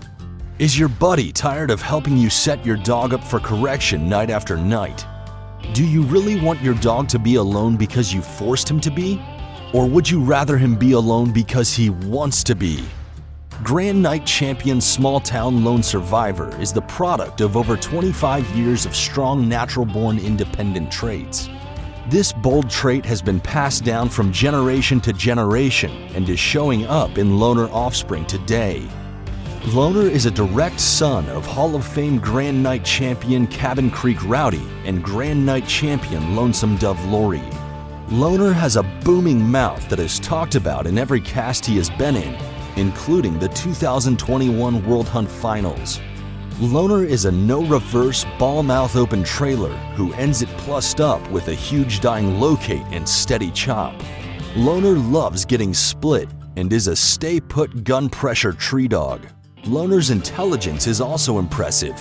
[0.60, 4.58] Is your buddy tired of helping you set your dog up for correction night after
[4.58, 5.06] night?
[5.74, 9.22] Do you really want your dog to be alone because you forced him to be?
[9.74, 12.84] Or would you rather him be alone because he wants to be?
[13.64, 18.94] Grand Night Champion Small Town Lone Survivor is the product of over 25 years of
[18.94, 21.48] strong natural born independent traits.
[22.10, 27.20] This bold trait has been passed down from generation to generation and is showing up
[27.20, 28.90] in loner offspring today.
[29.68, 34.66] Loner is a direct son of Hall of Fame Grand Night champion Cabin Creek Rowdy
[34.86, 37.44] and Grand Night champion Lonesome Dove Lori.
[38.10, 42.16] Loner has a booming mouth that is talked about in every cast he has been
[42.16, 42.36] in,
[42.76, 46.02] including the 2021 World Hunt Finals.
[46.62, 51.48] Loner is a no reverse ball mouth open trailer who ends it plussed up with
[51.48, 53.96] a huge dying locate and steady chop.
[54.58, 59.26] Loner loves getting split and is a stay put gun pressure tree dog.
[59.68, 61.96] Loner's intelligence is also impressive.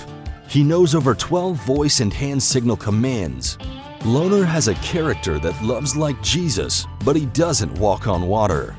[0.49, 3.59] He knows over 12 voice and hand signal commands.
[4.05, 8.77] Loner has a character that loves like Jesus, but he doesn't walk on water.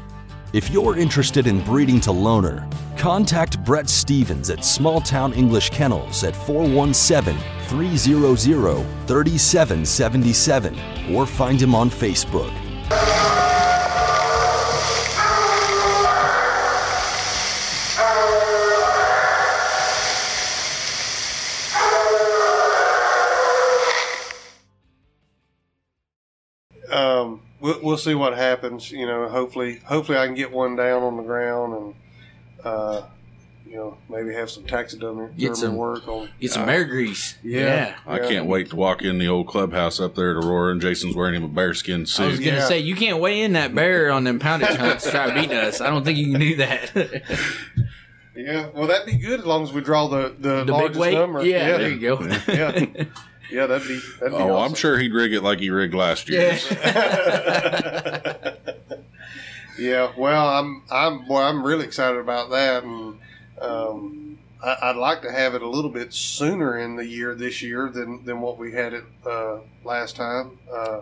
[0.52, 6.24] If you're interested in breeding to loner, contact Brett Stevens at Small Town English Kennels
[6.24, 7.38] at 417
[7.68, 12.52] 300 3777 or find him on Facebook.
[27.70, 28.92] We'll, we'll see what happens.
[28.92, 31.96] You know, hopefully, hopefully I can get one down on the ground, and
[32.66, 33.02] uh,
[33.68, 36.30] you know, maybe have some taxidermy Get some- work on.
[36.40, 37.38] Get some bear grease.
[37.44, 37.96] Yeah.
[38.08, 38.28] I Yeah.
[38.28, 41.36] can't wait to walk in the old clubhouse up there at Aurora, and Jason's wearing
[41.36, 42.24] him a bearskin suit.
[42.24, 42.68] I was gonna Yeah.
[42.68, 45.82] say you can't weigh in that bear on them poundage hunts to try beating us.
[45.82, 47.24] I don't think you can do that.
[48.36, 51.00] Yeah, well, that'd be good as long as we draw the the, the big largest
[51.00, 51.14] weight.
[51.14, 51.44] number.
[51.46, 52.22] Yeah, there you go.
[52.48, 52.86] yeah,
[53.52, 53.68] yeah.
[53.68, 54.00] That'd be.
[54.20, 56.54] That'd be Oh, I'm sure he'd rig it like he rigged last year.
[56.54, 58.54] Yeah.
[59.78, 63.20] yeah, well, I'm I'm well, I'm really excited about that, and
[63.62, 67.62] um, I, I'd like to have it a little bit sooner in the year this
[67.62, 71.02] year than than what we had it uh, last time, uh,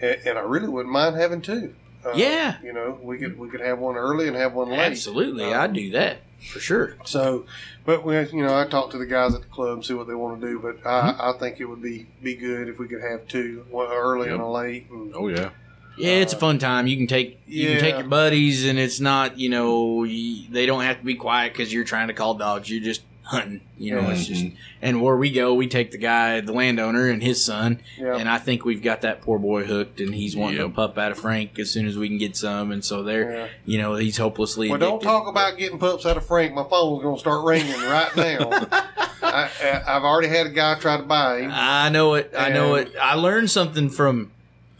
[0.00, 1.74] and, and I really wouldn't mind having two.
[2.04, 2.56] Uh, Yeah.
[2.64, 4.80] you know, we could we could have one early and have one late.
[4.80, 6.18] Absolutely, I'd do that
[6.50, 6.96] for sure.
[7.04, 7.46] So,
[7.84, 10.14] but we, you know, I talked to the guys at the club see what they
[10.14, 10.58] want to do.
[10.58, 11.20] But I, mm-hmm.
[11.20, 14.40] I think it would be be good if we could have two, one early and
[14.40, 14.90] a late.
[14.90, 15.50] And, Oh yeah.
[15.96, 16.86] Yeah, it's a fun time.
[16.86, 20.64] You can take you can take your buddies, and it's not you know you, they
[20.64, 22.70] don't have to be quiet because you're trying to call dogs.
[22.70, 23.60] You're just hunting.
[23.78, 24.56] You know, it's just mm-hmm.
[24.82, 28.16] and where we go, we take the guy, the landowner, and his son, Yeah.
[28.16, 30.66] and I think we've got that poor boy hooked, and he's wanting Yep.
[30.66, 33.32] a pup out of Frank as soon as we can get some, and so they're
[33.32, 33.46] Yeah.
[33.64, 34.68] you know he's hopelessly.
[34.68, 36.54] Well, don't talk about getting pups out of Frank.
[36.54, 38.50] My phone's going to start ringing right now.
[39.22, 41.50] I, I- I've already had a guy try to buy him.
[41.52, 42.32] I know it.
[42.36, 42.92] I know it.
[43.00, 44.32] I learned something from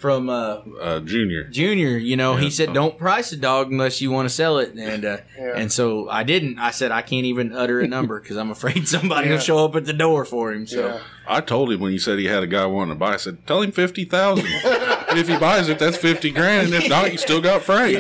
[0.03, 1.45] from uh, Uh, junior.
[1.45, 1.97] Junior.
[1.97, 5.05] You know, he said don't price a dog unless you want to sell it, and
[5.05, 5.53] uh, Yeah.
[5.57, 6.59] and so I didn't.
[6.59, 9.35] I said I can't even utter a number because I'm afraid somebody Yeah.
[9.35, 10.67] will show up at the door for him.
[10.67, 11.01] So Yeah.
[11.27, 13.15] I told him when he said he had a guy wanting to buy.
[13.15, 14.45] I said, "Tell him fifty thousand.
[15.09, 16.75] and if he buys it, that's fifty grand.
[16.75, 17.97] And if not, you still got Frank."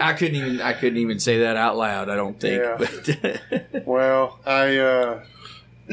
[0.00, 2.08] I couldn't even I couldn't even say that out loud.
[2.08, 2.62] I don't think.
[2.62, 2.76] Yeah.
[3.50, 5.20] But Well, I, uh,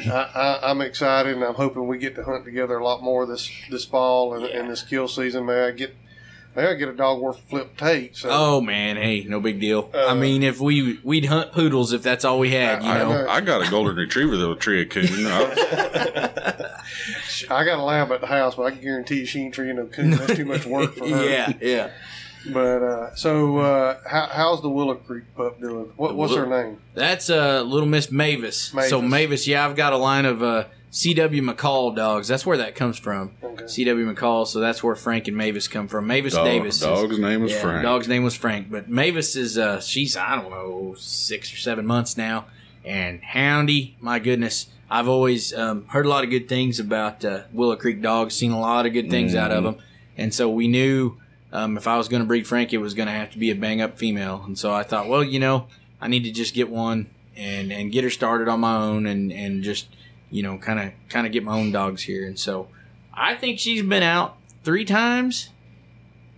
[0.06, 3.26] I, I I'm excited, and I'm hoping we get to hunt together a lot more
[3.26, 5.46] this this fall and, and this kill season.
[5.46, 5.96] May I get
[6.56, 8.16] may I get a dog worth flip tape?
[8.16, 9.90] So oh man, hey, no big deal.
[9.94, 12.98] I Uh, mean, if we we'd hunt poodles if that's all we had, you I,
[13.00, 13.28] know.
[13.30, 15.08] I got a golden retriever that'll tree a coon.
[15.10, 16.82] I,
[17.50, 19.76] I got a lab at the house, but I can guarantee you she ain't treeing
[19.78, 20.12] no coon.
[20.12, 21.26] That's too much work for her.
[21.30, 21.92] yeah, yeah.
[22.52, 25.92] But uh, so, uh, how, how's the Willow Creek pup doing?
[25.96, 26.80] What, The what's her name?
[26.94, 28.58] That's uh, little Miss Mavis.
[28.58, 29.10] So Mavis.
[29.12, 31.42] Mavis, yeah, I've got a line of uh, C.W.
[31.42, 32.28] McCall dogs.
[32.28, 33.32] That's where that comes from.
[33.44, 33.68] Okay.
[33.68, 34.14] C.W.
[34.14, 34.48] McCall.
[34.48, 36.08] So that's where Frank and Mavis come from.
[36.08, 36.76] Mavis dog, Davis.
[36.76, 37.84] is- dog's name was yeah, Frank.
[37.84, 41.86] dog's name was Frank, but Mavis is uh, she's I don't know six or seven
[41.86, 42.46] months now,
[42.86, 44.68] and Houndy, my goodness.
[44.90, 48.52] I've always um, heard a lot of good things about uh, Willow Creek dogs, seen
[48.52, 49.78] a lot of good things out of them,
[50.16, 51.18] and so we knew
[51.56, 53.50] um, if I was going to breed Frank, it was going to have to be
[53.50, 54.44] a bang up female.
[54.46, 55.68] And so I thought, well, you know,
[56.02, 59.32] I need to just get one and and get her started on my own, and
[59.32, 59.88] and just
[60.30, 62.28] you know, kind of kind of get my own dogs here.
[62.28, 62.68] And so
[63.14, 65.50] I think she's been out three times,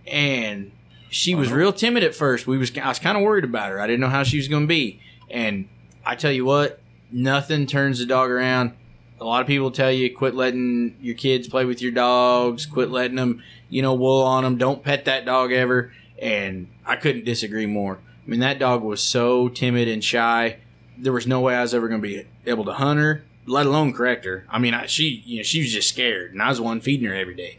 [0.06, 0.70] and
[1.10, 2.46] she was real timid at first.
[2.46, 3.80] We was I was kind of worried about her.
[3.80, 5.68] I didn't know how she was going to be, and
[6.06, 8.72] I tell you what, nothing turns the dog around.
[9.20, 12.90] A lot of people tell you quit letting your kids play with your dogs, quit
[12.90, 14.58] letting them, you know, wool on them.
[14.58, 15.92] Don't pet that dog ever.
[16.20, 17.98] And I couldn't disagree more.
[18.26, 20.58] I mean, that dog was so timid and shy.
[20.96, 23.66] There was no way I was ever going to be able to hunt her, let
[23.66, 24.44] alone correct her.
[24.50, 26.80] I mean, I, she, you know, she was just scared, and I was the one
[26.80, 27.58] feeding her every day.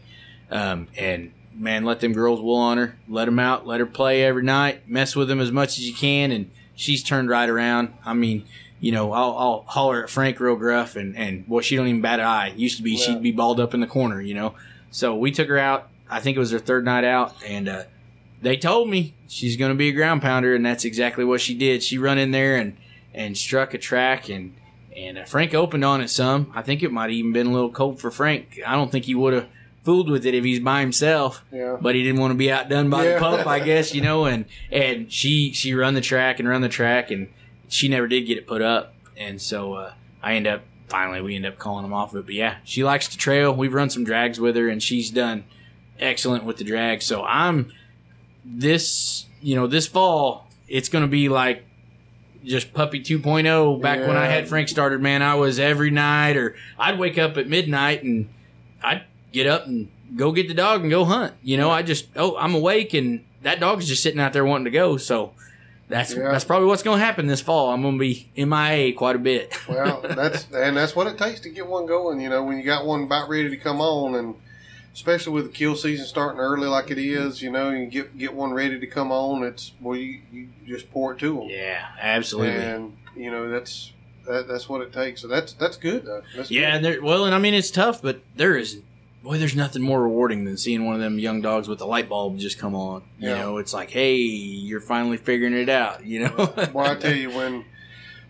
[0.50, 4.22] Um, and man, let them girls wool on her, let them out, let her play
[4.22, 7.94] every night, mess with them as much as you can, and she's turned right around.
[8.04, 8.46] I mean,
[8.80, 12.00] you know, I'll, I'll holler at Frank real gruff, and and well, she don't even
[12.00, 12.52] bat an eye.
[12.56, 13.04] Used to be Yeah.
[13.06, 14.54] she'd be balled up in the corner, you know.
[14.90, 15.88] So we took her out.
[16.08, 17.82] I think it was her third night out, and uh,
[18.42, 21.54] they told me she's going to be a ground pounder, and that's exactly what she
[21.54, 21.82] did.
[21.82, 22.76] She run in there and
[23.14, 24.54] and struck a track, and
[24.96, 26.50] and uh, Frank opened on it some.
[26.54, 28.60] I think it might have even been a little cold for Frank.
[28.66, 29.46] I don't think he would have
[29.84, 31.78] fooled with it if he's by himself Yeah.
[31.80, 33.14] but he didn't want to be outdone by Yeah.
[33.14, 34.24] the pup, I guess, you know.
[34.24, 37.28] And and she she run the track and run the track, and
[37.70, 38.94] she never did get it put up.
[39.16, 39.92] And so uh,
[40.22, 42.26] I end up finally we end up calling them off of it.
[42.26, 43.54] But yeah, she likes to trail.
[43.54, 45.44] We've run some drags with her, and she's done
[45.98, 47.02] excellent with the drag.
[47.02, 47.72] So I'm
[48.44, 51.64] this you know this fall it's going to be like
[52.42, 56.56] just puppy 2.0 back when I had Frank started man I was every night or
[56.78, 58.30] I'd wake up at midnight and
[58.82, 62.06] I'd get up and go get the dog and go hunt you know I just
[62.16, 65.32] oh I'm awake and that dog's just sitting out there wanting to go so
[65.90, 66.30] that's Yeah.
[66.32, 69.18] that's probably what's going to happen this fall I'm going to be MIA quite a
[69.18, 72.20] bit Well, that's and that's what it takes to get one going.
[72.20, 74.34] You know, when you got one about ready to come on, and
[74.94, 78.34] especially with the kill season starting early like it is, you know, you get get
[78.34, 79.42] one ready to come on.
[79.44, 83.92] It's well, you, you just pour it to them, yeah absolutely and you know that's
[84.26, 85.20] that, that's what it takes.
[85.22, 86.06] So that's that's good.
[86.06, 86.22] Though.
[86.36, 86.94] That's Yeah, good.
[86.96, 88.80] and well, and I mean it's tough, but there is,
[89.22, 92.08] boy, there's nothing more rewarding than seeing one of them young dogs with the light
[92.08, 93.02] bulb just come on.
[93.18, 93.34] You Yeah.
[93.42, 96.04] know, it's like, hey, you're finally figuring it out.
[96.04, 97.64] You know, Well, I tell you when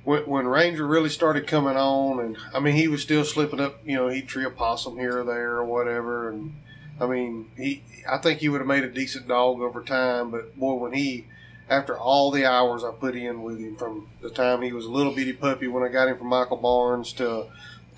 [0.03, 3.81] when, when Ranger really started coming on, and I mean, he was still slipping up.
[3.85, 6.55] You know, he'd tree a possum here or there or whatever, and
[7.01, 7.83] I mean, he.
[8.11, 11.27] I think he would have made a decent dog over time, but boy, when he,
[11.69, 14.91] after all the hours I put in with him from the time he was a
[14.91, 17.47] little bitty puppy when I got him from Michael Barnes to the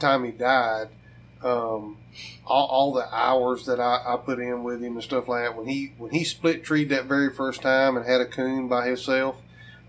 [0.00, 0.88] time he died,
[1.44, 1.98] um,
[2.46, 5.56] all, all the hours that I, I put in with him and stuff like that.
[5.56, 8.86] When he when he split treed that very first time and had a coon by
[8.86, 9.36] himself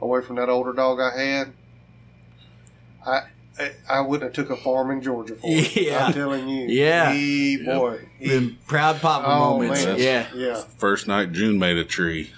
[0.02, 1.54] away from that older dog I had,
[3.06, 3.22] I
[3.60, 5.76] I, I wouldn't have took a farm in Georgia for it.
[5.84, 6.08] Yeah.
[6.08, 6.68] I'm telling you.
[6.68, 7.14] Yeah.
[7.14, 8.08] He, boy.
[8.18, 9.86] He, proud papa oh, moments.
[9.86, 10.00] man.
[10.00, 10.28] Yeah.
[10.34, 10.64] Yeah.
[10.78, 12.32] First night June made a tree.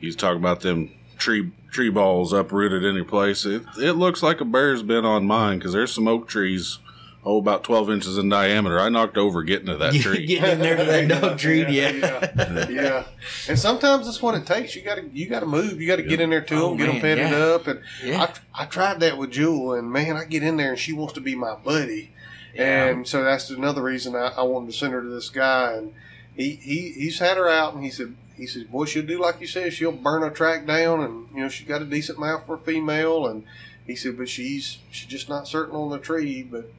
[0.00, 3.44] He's talking about them tree tree balls uprooted in your place.
[3.44, 6.78] It it looks like a bear's been on mine because there's some oak trees,
[7.24, 8.78] oh about twelve inches in diameter.
[8.80, 10.26] I knocked over getting to that tree.
[10.26, 11.68] Getting in there to that dog treat.
[11.68, 11.90] Yeah.
[11.90, 13.04] yeah, yeah.
[13.48, 14.74] And sometimes that's what it takes.
[14.74, 15.80] You got to you got to move.
[15.80, 17.36] You got to get in there to them, Oh, get them man, petted yeah.
[17.38, 17.66] up.
[17.66, 18.22] And Yeah.
[18.54, 21.14] I I tried that with Jewel, and man, I get in there and she wants
[21.14, 22.10] to be my buddy.
[22.54, 22.86] Yeah.
[22.86, 25.72] And so that's another reason I, I wanted to send her to this guy.
[25.72, 25.94] And
[26.36, 29.40] he, he he's had her out, and he said he said, "Boy, she'll do like
[29.40, 29.72] you said.
[29.72, 32.58] She'll burn a track down, and you know she's got a decent mouth for a
[32.58, 33.44] female." And
[33.86, 36.70] he said, "But she's she's just not certain on the tree, but."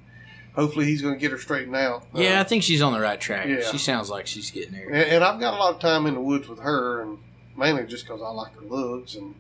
[0.56, 2.06] Hopefully he's going to get her straightened out.
[2.14, 3.48] Yeah, I Uh, think she's on the right track.
[3.48, 3.62] Yeah.
[3.72, 4.86] She sounds like she's getting there.
[4.88, 7.18] and, and I've got a lot of time in the woods with her, and
[7.58, 9.36] mainly just because I like her looks, and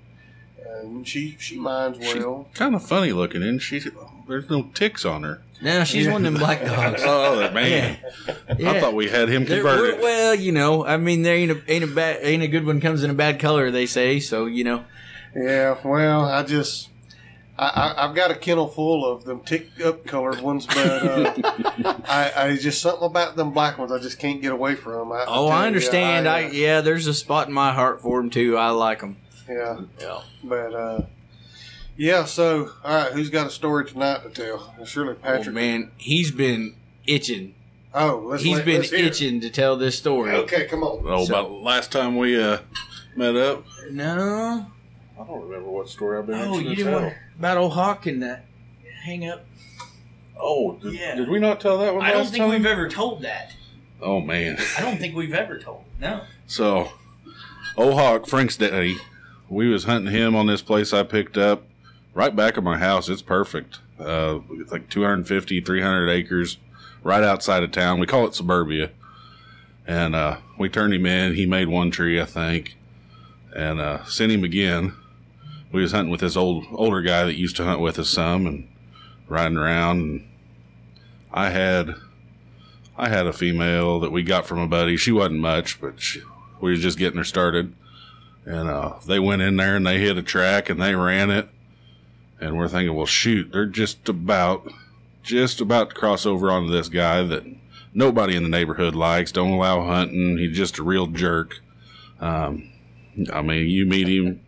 [0.65, 2.47] and she she minds She's well.
[2.53, 3.79] kind of funny looking, and she
[4.27, 5.41] there's no ticks on her.
[5.61, 7.01] No, she's one of them black dogs.
[7.05, 7.97] Oh man,
[8.57, 8.71] Yeah.
[8.71, 10.01] I thought we had him They're- converted.
[10.01, 12.79] well, you know, I mean, there ain't a ain't a bad ain't a good one
[12.81, 13.69] comes in a bad color.
[13.71, 14.45] They say so.
[14.45, 14.85] You know,
[15.35, 16.89] Yeah, well, I just
[17.57, 21.33] I, I I've got a kennel full of them ticked up colored ones, but uh,
[22.07, 25.11] I, I just something about them black ones I just can't get away from.
[25.11, 26.27] I, oh, tell I you, understand.
[26.27, 28.57] I, uh, yeah, there's a spot in my heart for them too.
[28.57, 29.17] I like them.
[29.47, 30.21] yeah, Yeah.
[30.43, 31.01] but uh,
[31.95, 32.25] yeah.
[32.25, 34.73] So all right, who's got a story tonight to tell?
[34.85, 35.53] Surely Oh Patrick.
[35.53, 36.75] man, he's been
[37.05, 37.53] itching.
[37.93, 40.31] Oh, let's He's let- been let's hear itching to tell this story.
[40.31, 41.03] Okay, come on.
[41.07, 42.57] Oh, So- about last time we uh,
[43.15, 43.63] met up.
[43.91, 44.65] No.
[45.19, 48.21] I don't remember what story I've been Oh, you didn't want about old Hawk and
[48.23, 48.45] that
[49.03, 49.45] hang up.
[50.39, 51.15] Oh, did, Yeah.
[51.15, 52.49] did we not tell that one I don't think time?
[52.49, 53.53] we've ever told that.
[54.01, 54.57] Oh man.
[54.77, 55.83] I don't think we've ever told.
[55.99, 56.21] No.
[56.47, 56.89] So,
[57.77, 58.97] old Hawk, Frank's daddy,
[59.49, 61.63] we was hunting him on this place I picked up
[62.13, 63.07] right back of my house.
[63.07, 63.79] It's perfect.
[63.99, 66.57] Uh, it's like 250, 300 acres
[67.03, 67.99] right outside of town.
[67.99, 68.89] We call it suburbia.
[69.85, 71.35] And uh, we turned him in.
[71.35, 72.75] He made one tree, I think,
[73.55, 74.93] and uh, sent him again.
[75.73, 78.45] We was hunting with this old older guy that used to hunt with us some
[78.45, 78.69] and
[79.27, 79.99] riding around.
[79.99, 80.27] And
[81.33, 81.95] I had
[82.95, 84.97] I had a female that we got from a buddy.
[84.97, 86.21] She wasn't much, but she,
[86.61, 87.73] we was just getting her started.
[88.45, 91.49] And uh, they went in there and they hit a track and they ran it.
[92.39, 94.71] And we're thinking, well, shoot, they're just about,
[95.23, 97.45] just about to cross over onto this guy that
[97.93, 99.31] nobody in the neighborhood likes.
[99.31, 100.37] Don't allow hunting.
[100.37, 101.61] He's just a real jerk.
[102.19, 102.69] Um,
[103.31, 104.41] I mean, you meet him,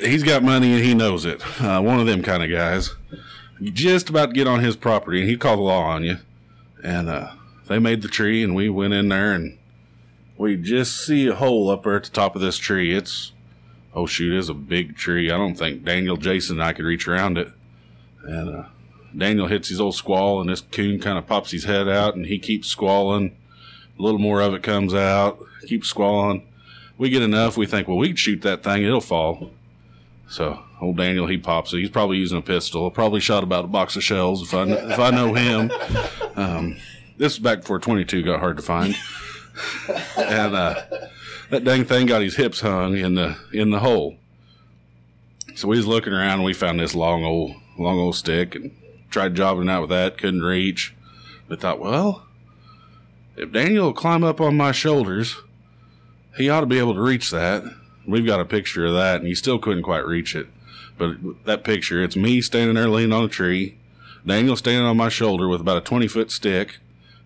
[0.00, 1.42] he's got money and he knows it.
[1.60, 2.94] Uh, one of them kind of guys.
[3.62, 6.18] Just about to get on his property and he'd call the law on you.
[6.82, 7.32] And uh,
[7.68, 9.58] they made the tree, and we went in there, and
[10.36, 12.94] we just see a hole up there at the top of this tree.
[12.94, 13.32] It's
[13.94, 15.30] oh shoot, it's a big tree.
[15.30, 17.48] I don't think Daniel, Jason, and I could reach around it.
[18.22, 18.62] And uh,
[19.16, 22.26] Daniel hits his old squall, and this coon kind of pops his head out, and
[22.26, 23.36] he keeps squalling.
[23.98, 26.46] A little more of it comes out, keeps squalling.
[26.96, 27.56] We get enough.
[27.56, 29.50] We think, well, we can shoot that thing; it'll fall.
[30.28, 31.78] So old Daniel, he pops it.
[31.78, 32.90] He's probably using a pistol.
[32.90, 35.70] Probably shot about a box of shells if I if I know him.
[36.36, 36.76] Um,
[37.16, 38.94] this is back before 22 got hard to find,
[40.16, 40.82] and uh,
[41.50, 44.16] that dang thing got his hips hung in the in the hole.
[45.54, 48.76] So we was looking around and we found this long old long old stick and
[49.10, 50.18] tried jobbing out with that.
[50.18, 50.94] Couldn't reach.
[51.48, 52.26] We thought, well,
[53.36, 55.36] if Daniel will climb up on my shoulders,
[56.36, 57.64] he ought to be able to reach that.
[58.08, 60.48] We've got a picture of that, and he still couldn't quite reach it.
[60.96, 63.76] But that picture, it's me standing there leaning on a tree,
[64.26, 66.78] Daniel standing on my shoulder with about a 20 foot stick,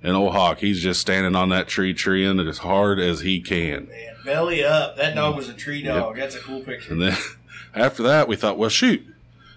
[0.02, 3.40] and old Hawk, he's just standing on that tree, treeing it as hard as he
[3.40, 3.86] can.
[3.88, 4.96] Man, belly up.
[4.96, 6.16] That dog was a tree dog.
[6.16, 6.92] That's a cool picture.
[6.92, 7.16] And then
[7.74, 9.06] after that, we thought, well, shoot,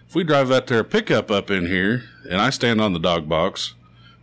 [0.07, 3.27] if we drive that there pickup up in here, and I stand on the dog
[3.27, 3.73] box,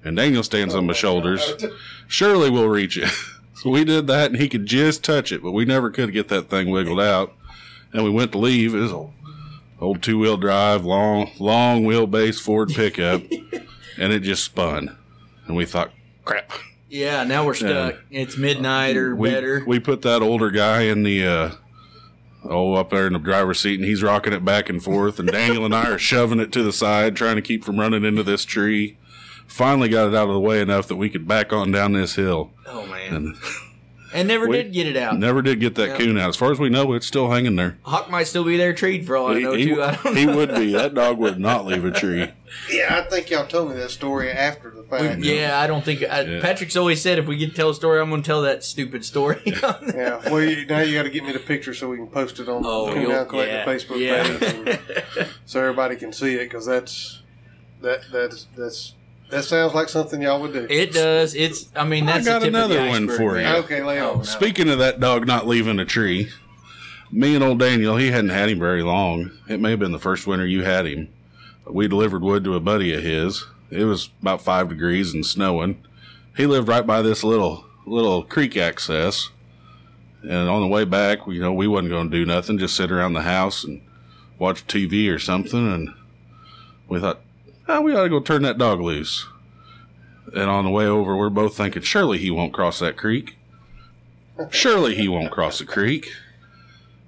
[0.05, 1.53] and Daniel stands on my oh shoulders,
[2.09, 3.11] surely we'll reach it.
[3.63, 6.27] so we did that, and he could just touch it, but we never could get
[6.27, 7.33] that thing wiggled out.
[7.93, 8.75] And we went to leave.
[8.75, 9.09] It was a
[9.81, 13.23] old two wheel drive, long, long wheelbase Ford pickup,
[13.97, 14.99] and it just spun.
[15.47, 15.93] And we thought,
[16.25, 16.51] crap.
[16.89, 18.01] Yeah, now we're stuck.
[18.11, 19.63] It's midnight or we, better.
[19.65, 21.51] We put that older guy in the uh,
[22.43, 25.31] oh up there in the driver's seat, and he's rocking it back and forth, and
[25.31, 28.25] Daniel and I are shoving it to the side, trying to keep from running into
[28.25, 28.97] this tree.
[29.53, 32.15] Finally, got it out of the way enough that we could back on down this
[32.15, 33.15] hill, Oh man.
[33.15, 33.37] and
[34.15, 35.19] And never did get it out.
[35.19, 35.97] never did get that Yeah.
[35.99, 36.31] coon out.
[36.31, 37.79] As far as we know, it's still hanging there.
[37.83, 39.83] Hawk might still be there treed for all I He, know he- too.
[39.83, 40.37] I don't he know.
[40.37, 40.73] would be.
[40.73, 42.31] That dog would not leave a tree.
[42.71, 45.21] Yeah, I think y'all told me that story after the fact.
[45.23, 46.41] Yeah, I don't think I, Yeah.
[46.41, 48.65] Patrick's always said if we get to tell a story, I'm going to tell that
[48.65, 49.41] stupid story.
[49.47, 50.21] Yeah.
[50.31, 52.49] Well, you, now you got to get me the picture so we can post it
[52.49, 54.39] on Oh, the Coonhound Collective yeah, Facebook yeah.
[54.39, 54.79] page,
[55.19, 57.21] and so everybody can see it because that's
[57.83, 58.95] that that's that's
[59.33, 60.67] that sounds like something y'all would do.
[60.69, 61.35] it does.
[61.35, 61.69] It's.
[61.75, 63.47] I mean, I got the tip another of the one for you.
[63.47, 64.25] okay, lay on.
[64.25, 66.31] Speaking of that dog not leaving a tree,
[67.11, 69.31] me and old Daniel, he hadn't had him very long.
[69.49, 71.09] It may have been the first winter you had him.
[71.67, 73.47] We delivered wood to a buddy of his.
[73.71, 75.83] It was about five degrees and snowing.
[76.37, 79.31] He lived right by this little little creek access.
[80.23, 82.93] And on the way back, you know, we wasn't going to do nothing, just sit
[82.93, 83.81] around the house and
[84.39, 85.73] watch TV or something.
[85.73, 85.95] And
[86.87, 87.21] we thought,
[87.69, 89.27] oh, we ought to go turn that dog loose.
[90.35, 93.37] And on the way over, we're both thinking, surely he won't cross that creek.
[94.51, 96.13] Surely he won't cross the creek.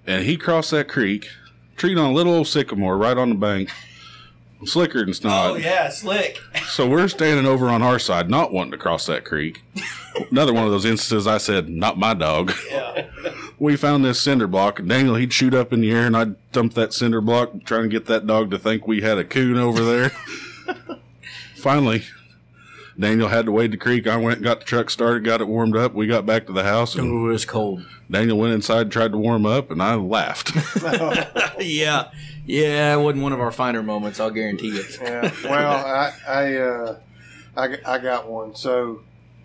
[0.07, 1.29] And he crossed that creek,
[1.77, 3.71] treed on a little old sycamore right on the bank,
[4.65, 5.53] slicker than snot.
[5.53, 6.41] Oh yeah, slick.
[6.67, 9.63] So we're standing over on our side, not wanting to cross that creek.
[10.31, 12.53] Another one of those instances I said, not my dog.
[12.71, 13.07] Yeah.
[13.59, 16.53] We found this cinder block, and Daniel, he'd shoot up in the air, and I'd
[16.53, 19.57] dump that cinder block, trying to get that dog to think we had a coon
[19.57, 20.11] over there.
[21.57, 22.05] Finally,
[22.99, 24.07] Daniel had to wade the creek.
[24.07, 25.95] I went and got the truck started, got it warmed up.
[25.95, 27.85] We got back to the house, and Ooh, it was cold.
[28.11, 30.53] Daniel went inside and tried to warm up, and I laughed.
[31.61, 32.11] yeah,
[32.47, 32.95] yeah.
[32.95, 34.21] It wasn't one of our finer moments.
[34.21, 34.99] I'll guarantee it.
[35.01, 35.33] Yeah.
[35.45, 36.99] Well, I I, uh,
[37.57, 38.55] I g- I got one.
[38.55, 39.01] So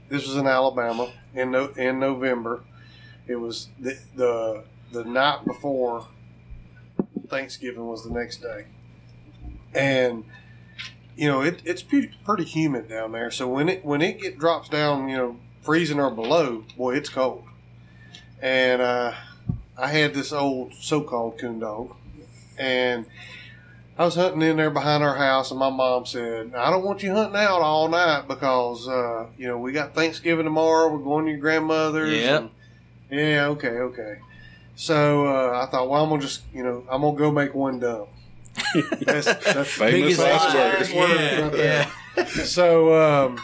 [0.09, 2.63] this was in Alabama in no, in November.
[3.27, 6.07] It was the, the the night before
[7.29, 8.65] Thanksgiving was the next day,
[9.73, 10.25] and
[11.19, 13.29] you know it, it's pretty pretty humid down there.
[13.31, 17.09] So when it when it get drops down, you know, freezing or below, boy, it's
[17.09, 17.43] cold.
[18.41, 19.13] And uh,
[19.77, 21.93] I had this old so-called coon dog,
[22.57, 23.05] and
[23.97, 27.03] I was hunting in there behind our house, and my mom said, "I don't want
[27.03, 30.87] you hunting out all night because uh, you know we got Thanksgiving tomorrow.
[30.91, 32.41] We're going to your grandmother's." Yep.
[32.41, 32.49] and-
[33.11, 33.47] yeah.
[33.47, 33.67] Okay.
[33.67, 34.19] Okay.
[34.75, 37.79] So uh, I thought, well, I'm gonna just you know I'm gonna go make one
[37.79, 38.07] dump.
[39.01, 40.75] That's, that's Famous last lie.
[40.77, 40.91] words.
[40.93, 41.91] Yeah, right there.
[42.17, 42.25] yeah.
[42.43, 43.39] So, um,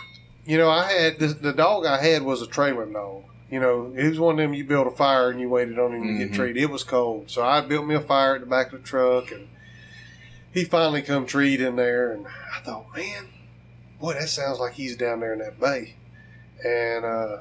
[0.45, 3.23] you know, I had the, the dog I had was a trailer dog.
[3.49, 5.93] You know, it was one of them you build a fire and you waited on
[5.93, 6.35] him to get Mhm.
[6.35, 6.63] treated.
[6.63, 9.31] It was cold, so I built me a fire at the back of the truck,
[9.31, 9.47] and
[10.51, 13.27] he finally come treed in there, and I thought, man,
[13.99, 15.93] boy, that sounds like he's down there in that bay,
[16.65, 17.37] and uh,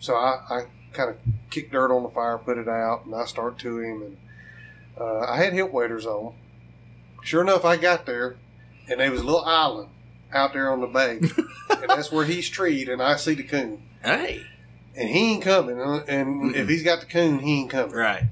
[0.00, 0.62] so I, I
[0.92, 1.16] kind of
[1.50, 4.16] kicked dirt on the fire, put it out, and I start to him, and
[5.00, 6.34] uh, I had hip waders on.
[7.26, 8.36] Sure enough, I got there,
[8.88, 9.88] and there was a little island
[10.32, 11.18] out there on the bay,
[11.70, 14.42] and that's where he's treed, and I see the coon, Hey.
[14.94, 17.96] and he ain't coming, and if he's got the coon, he ain't coming.
[17.96, 18.24] Right.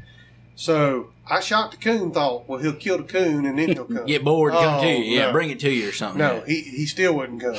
[0.54, 4.04] So I shot the coon, thought, well, he'll kill the coon, and then he'll come.
[4.06, 5.16] Get bored, come Oh, to you.
[5.18, 5.32] Yeah, no.
[5.32, 6.18] bring it to you or something.
[6.20, 7.56] No, he, he still wouldn't come.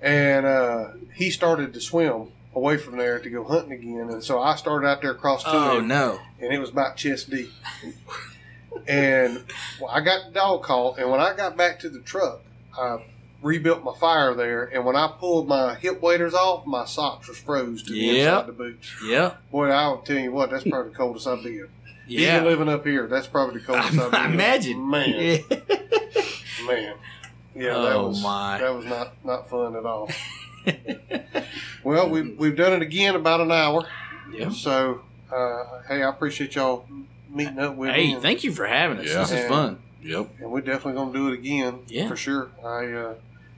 [0.00, 4.10] And uh, he started to swim away from there to go hunting again.
[4.10, 6.20] And so I started out there across to Oh him, no.
[6.40, 7.50] and it was about chest deep.
[8.86, 9.44] And
[9.80, 10.94] well, I got the dog call.
[10.96, 12.40] and when I got back to the truck,
[12.78, 13.04] I
[13.42, 14.64] rebuilt my fire there.
[14.64, 18.16] And when I pulled my hip waders off, my socks was froze to the Yep.
[18.16, 18.94] inside the boots.
[19.04, 19.34] Yeah.
[19.50, 21.52] Boy, I'll tell you what, that's probably the coldest I've been.
[21.54, 21.68] Even
[22.06, 22.42] Yeah.
[22.44, 24.20] living up here, that's probably the coldest I've been.
[24.20, 24.88] I imagine.
[24.90, 25.38] Man, Yeah.
[26.66, 26.94] man.
[27.54, 28.58] Yeah, that Oh, was my.
[28.58, 30.08] that was not not fun at all.
[31.84, 33.86] well, we've we've done it again about an hour.
[34.32, 34.50] Yeah.
[34.50, 35.02] So,
[35.34, 36.86] uh, hey, I appreciate y'all
[37.32, 37.94] meeting up with me.
[37.94, 39.06] Hey, and, thank you for having us.
[39.06, 39.18] Yeah.
[39.18, 39.82] This is fun.
[40.02, 40.30] Yep.
[40.40, 41.80] and we're definitely gonna do it again.
[41.86, 42.08] Yeah.
[42.08, 42.50] for sure.
[42.64, 43.14] I uh,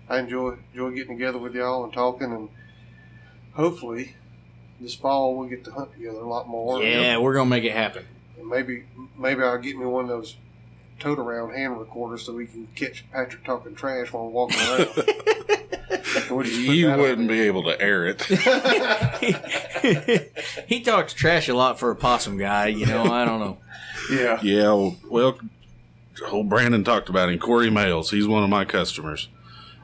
[0.08, 2.48] I enjoy enjoy getting together with y'all and talking, and
[3.54, 4.16] hopefully
[4.80, 6.82] this fall we'll get to hunt together a lot more.
[6.82, 8.04] Yeah, we're gonna make it happen.
[8.38, 8.84] And maybe
[9.18, 10.36] maybe I'll get me one of those
[10.98, 14.88] tote around hand recorders so we can catch Patrick talking trash while we're walking around.
[14.96, 15.08] And
[16.30, 18.22] we'll You wouldn't be able to air it.
[20.66, 22.68] he talks trash a lot for a possum guy.
[22.68, 23.58] You know, I don't know.
[24.10, 24.38] Yeah.
[24.42, 25.38] Yeah, well,
[26.30, 27.38] old Brandon talked about him.
[27.38, 29.28] Corey Males, he's one of my customers.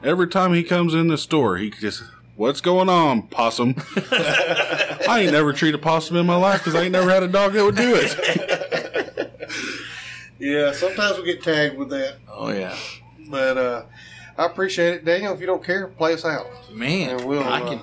[0.03, 2.03] Every time he comes in the store, he just,
[2.35, 3.75] what's going on, possum?
[4.11, 7.27] I ain't never treated a possum in my life because I ain't never had a
[7.27, 9.27] dog that would do it.
[10.39, 12.15] Yeah, sometimes we get tagged with that.
[12.27, 12.75] Oh yeah,
[13.29, 13.83] But uh,
[14.39, 15.05] I appreciate it.
[15.05, 16.47] Daniel, if you don't care, play us out.
[16.73, 17.27] man.
[17.27, 17.81] We'll, I uh, can,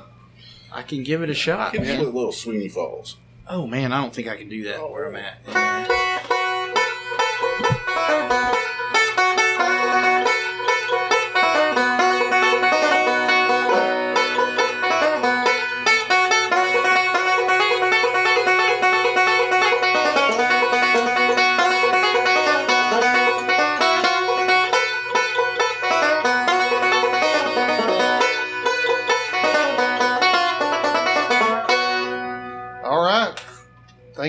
[0.72, 1.72] I can give it a shot.
[1.72, 3.16] Give us a little Sweeney Falls.
[3.51, 5.38] Oh man, I don't think I can do that where I'm at.
[5.49, 5.88] Yeah.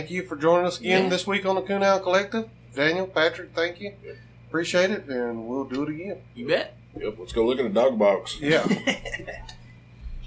[0.09, 2.49] Thank you for joining us again this week on the Coonhound Collective.
[2.73, 3.93] Daniel, Patrick, thank you.
[4.47, 6.17] Appreciate it, and we'll do it again.
[6.33, 6.75] You bet.
[6.99, 8.39] Yep, let's go look at the dog box.
[8.41, 8.65] Yeah.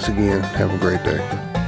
[0.00, 0.40] Thanks again.
[0.54, 1.59] Have a great day.